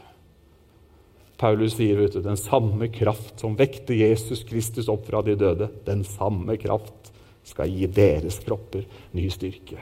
Paulus 1.40 1.78
sier 1.78 1.96
vet 1.96 2.18
du, 2.18 2.22
den 2.24 2.40
samme 2.40 2.90
kraft 2.92 3.40
som 3.40 3.56
vekte 3.60 3.96
Jesus 3.96 4.44
Kristus 4.48 4.90
opp 4.92 5.06
fra 5.08 5.22
de 5.24 5.38
døde, 5.40 5.70
den 5.88 6.04
samme 6.08 6.58
kraft 6.60 7.14
skal 7.48 7.72
gi 7.72 7.88
deres 7.88 8.42
kropper 8.44 8.84
ny 9.16 9.30
styrke. 9.32 9.80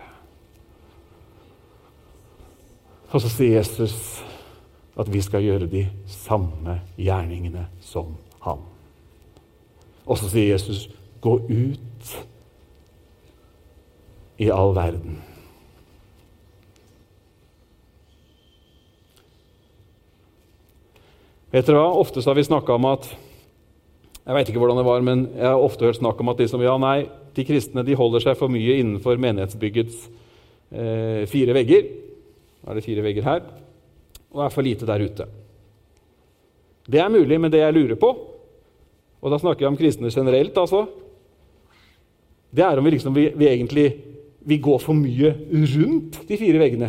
Og 3.07 3.23
så 3.23 3.31
sier 3.31 3.57
Jesus 3.57 3.95
at 4.97 5.09
vi 5.09 5.21
skal 5.23 5.45
gjøre 5.45 5.69
de 5.71 5.85
samme 6.09 6.79
gjerningene 6.99 7.67
som 7.81 8.15
han. 8.43 8.61
Og 10.07 10.17
så 10.17 10.29
sier 10.31 10.53
Jesus, 10.53 10.87
'Gå 11.21 11.33
ut 11.35 12.27
i 14.37 14.49
all 14.49 14.73
verden'. 14.75 15.19
Vet 21.51 21.67
dere 21.67 21.79
hva? 21.79 21.95
Ofte 21.99 22.21
har 22.21 22.35
vi 22.35 22.43
snakka 22.43 22.75
om 22.75 22.85
at 22.85 23.07
Jeg 24.27 24.35
vet 24.35 24.49
ikke 24.49 24.59
hvordan 24.59 24.77
det 24.77 24.85
var, 24.85 25.01
men 25.01 25.29
jeg 25.37 25.47
har 25.47 25.55
ofte 25.55 25.85
hørt 25.85 25.95
snakk 25.95 26.19
om 26.19 26.29
at 26.29 26.37
de 26.37 26.47
som 26.51 26.61
ja, 26.61 26.73
nei, 26.77 27.07
de 27.33 27.45
kristne 27.47 27.79
de 27.87 27.95
holder 27.95 28.19
seg 28.19 28.35
for 28.35 28.51
mye 28.51 28.75
innenfor 28.75 29.15
menighetsbyggets 29.15 30.09
eh, 30.71 31.23
fire 31.31 31.55
vegger. 31.55 31.87
Da 32.59 32.71
er 32.71 32.75
det 32.75 32.83
fire 32.83 33.05
vegger 33.05 33.23
her 33.23 33.45
og 34.35 34.43
er 34.43 34.51
for 34.51 34.67
lite 34.67 34.85
der 34.85 34.99
ute. 34.99 35.27
Det 36.91 36.99
er 36.99 37.09
mulig, 37.09 37.39
men 37.39 37.51
det 37.51 37.61
jeg 37.63 37.73
lurer 37.73 37.95
på, 37.95 38.11
og 39.21 39.33
da 39.33 39.39
snakker 39.41 39.65
jeg 39.65 39.71
om 39.71 39.79
kristne 39.79 40.11
generelt, 40.13 40.57
altså, 40.57 40.85
det 42.53 42.63
er 42.63 42.79
om 42.79 42.85
vi, 42.85 42.93
liksom, 42.95 43.15
vi, 43.15 43.27
vi 43.35 43.49
egentlig 43.49 43.87
vi 44.47 44.57
går 44.63 44.79
for 44.79 44.95
mye 44.95 45.33
rundt 45.51 46.21
de 46.29 46.37
fire 46.39 46.59
veggene. 46.61 46.87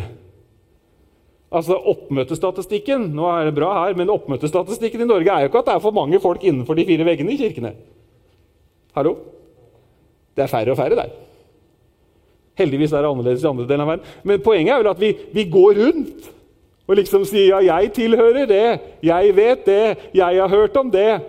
Altså 1.49 1.75
Oppmøtestatistikken 1.91 3.09
nå 3.17 3.25
er 3.33 3.49
det 3.49 3.55
bra 3.57 3.71
her, 3.81 3.97
men 3.97 4.11
oppmøtestatistikken 4.13 5.03
i 5.03 5.07
Norge 5.09 5.33
er 5.33 5.43
jo 5.43 5.49
ikke 5.49 5.63
at 5.63 5.71
det 5.71 5.73
er 5.75 5.83
for 5.83 5.97
mange 5.97 6.21
folk 6.23 6.45
innenfor 6.45 6.77
de 6.77 6.85
fire 6.87 7.07
veggene 7.07 7.33
i 7.33 7.39
kirkene. 7.41 7.73
Hallo? 8.95 9.15
Det 10.37 10.45
er 10.45 10.51
færre 10.51 10.71
og 10.71 10.79
færre 10.79 10.95
der. 11.01 11.11
Heldigvis 12.59 12.93
er 12.93 13.03
det 13.03 13.09
annerledes 13.09 13.43
i 13.43 13.49
andre 13.49 13.65
deler 13.67 13.83
av 13.83 13.91
verden. 13.91 14.13
Men 14.23 14.45
poenget 14.45 14.75
er 14.75 14.83
vel 14.83 14.91
at 14.93 15.01
vi, 15.01 15.09
vi 15.35 15.47
går 15.51 15.81
rundt 15.81 16.29
og 16.89 16.95
liksom 16.97 17.25
sier 17.27 17.59
ja, 17.59 17.59
'jeg 17.59 17.93
tilhører 17.93 18.45
det', 18.47 18.79
'jeg 19.03 19.35
vet 19.35 19.65
det', 19.65 19.97
'jeg 20.13 20.41
har 20.41 20.47
hørt 20.49 20.77
om 20.77 20.91
det'. 20.91 21.21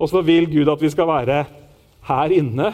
Og 0.00 0.08
så 0.08 0.22
vil 0.24 0.48
Gud 0.48 0.70
at 0.72 0.80
vi 0.80 0.90
skal 0.92 1.08
være 1.10 1.42
her 2.08 2.32
inne 2.32 2.70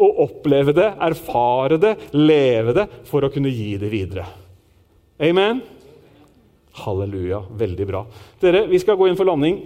og 0.00 0.22
oppleve 0.24 0.72
det, 0.76 0.86
erfare 1.02 1.76
det, 1.80 1.96
leve 2.16 2.72
det, 2.76 2.86
for 3.10 3.26
å 3.26 3.32
kunne 3.32 3.50
gi 3.52 3.74
det 3.80 3.90
videre. 3.92 4.24
Amen? 5.20 5.60
Halleluja. 6.80 7.42
Veldig 7.60 7.86
bra. 7.88 8.04
Dere, 8.40 8.64
vi 8.70 8.80
skal 8.80 8.96
gå 8.96 9.10
inn 9.10 9.18
for 9.18 9.28
landing. 9.28 9.58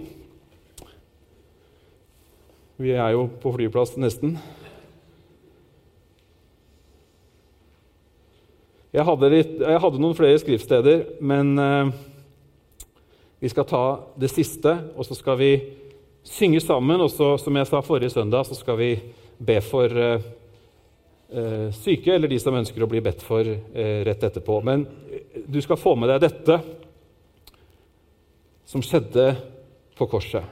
Vi 2.81 2.91
er 2.91 3.13
jo 3.15 3.29
på 3.39 3.53
flyplass 3.55 3.93
nesten. 4.01 4.35
Jeg 8.95 9.03
hadde, 9.07 9.31
litt, 9.31 9.55
jeg 9.59 9.79
hadde 9.83 9.99
noen 9.99 10.15
flere 10.15 10.39
skriftsteder, 10.39 11.01
men 11.23 11.55
eh, 11.59 11.95
vi 13.43 13.51
skal 13.51 13.67
ta 13.67 13.85
det 14.19 14.29
siste, 14.31 14.71
og 14.95 15.07
så 15.07 15.15
skal 15.15 15.39
vi 15.39 15.49
synge 16.25 16.61
sammen. 16.63 17.01
Og 17.01 17.11
så, 17.13 17.35
som 17.41 17.55
jeg 17.59 17.69
sa 17.69 17.81
forrige 17.85 18.13
søndag, 18.13 18.47
så 18.47 18.57
skal 18.57 18.79
vi 18.81 18.89
be 19.37 19.59
for 19.63 19.91
uh, 19.91 20.25
uh, 21.31 21.67
syke, 21.75 22.15
eller 22.15 22.31
de 22.31 22.39
som 22.41 22.57
ønsker 22.57 22.83
å 22.83 22.89
bli 22.89 23.03
bedt 23.05 23.23
for 23.25 23.45
rett 23.45 24.27
etterpå. 24.29 24.59
Men 24.65 24.87
du 25.45 25.61
skal 25.63 25.79
få 25.79 25.95
med 25.99 26.11
deg 26.13 26.25
dette 26.27 26.59
som 28.65 28.83
skjedde 28.83 29.29
på 29.95 30.07
korset. 30.09 30.43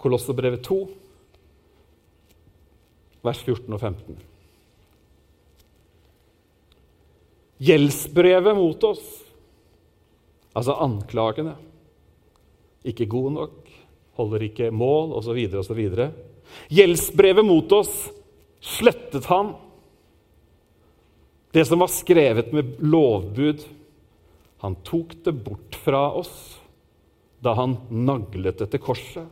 Kolosserbrevet 0.00 0.64
2, 0.66 0.80
vers 3.24 3.40
14 3.44 3.76
og 3.76 3.80
15. 3.80 4.18
Gjeldsbrevet 7.60 8.56
mot 8.56 8.86
oss, 8.88 9.04
altså 10.56 10.78
anklagene, 10.80 11.58
ikke 12.88 13.08
god 13.12 13.34
nok, 13.36 13.69
holder 14.18 14.46
ikke 14.48 14.70
mål, 14.74 15.14
osv., 15.20 15.38
osv. 15.60 15.82
Gjeldsbrevet 16.70 17.46
mot 17.46 17.72
oss 17.72 17.92
slettet 18.60 19.28
han. 19.30 19.54
Det 21.50 21.64
som 21.66 21.82
var 21.82 21.90
skrevet 21.90 22.52
med 22.54 22.78
lovbud, 22.82 23.62
han 24.60 24.76
tok 24.86 25.16
det 25.24 25.32
bort 25.32 25.78
fra 25.84 26.10
oss 26.20 26.34
da 27.40 27.54
han 27.56 27.78
naglet 27.88 28.60
det 28.60 28.68
til 28.74 28.82
korset. 28.84 29.24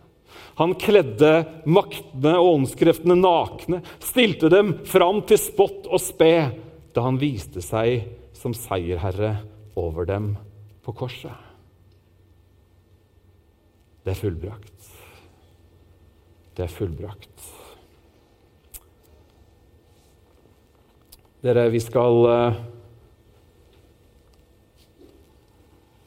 Han 0.59 0.75
kledde 0.79 1.45
maktene 1.69 2.35
og 2.41 2.63
åndskreftene 2.63 3.17
nakne, 3.19 3.83
stilte 4.03 4.51
dem 4.53 4.73
fram 4.89 5.21
til 5.29 5.41
spott 5.41 5.87
og 5.87 6.01
spe 6.03 6.33
da 6.97 7.05
han 7.05 7.21
viste 7.21 7.63
seg 7.65 8.09
som 8.37 8.55
seierherre 8.57 9.37
over 9.79 10.09
dem 10.09 10.33
på 10.87 10.95
korset. 10.97 11.48
Det 14.09 14.15
er 14.15 14.21
fullbrakt. 14.25 14.87
Det 16.57 16.63
er 16.65 16.71
fullbrakt. 16.73 17.49
Dere, 21.45 21.67
vi 21.69 21.81
skal 21.85 22.17
uh, 22.25 22.57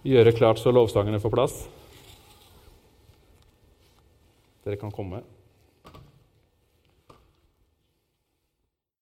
gjøre 0.02 0.34
klart 0.34 0.64
så 0.64 0.74
lovsangene 0.74 1.22
får 1.22 1.36
plass. 1.36 1.60
Dere 4.66 4.82
kan 4.82 4.98
komme. 4.98 5.22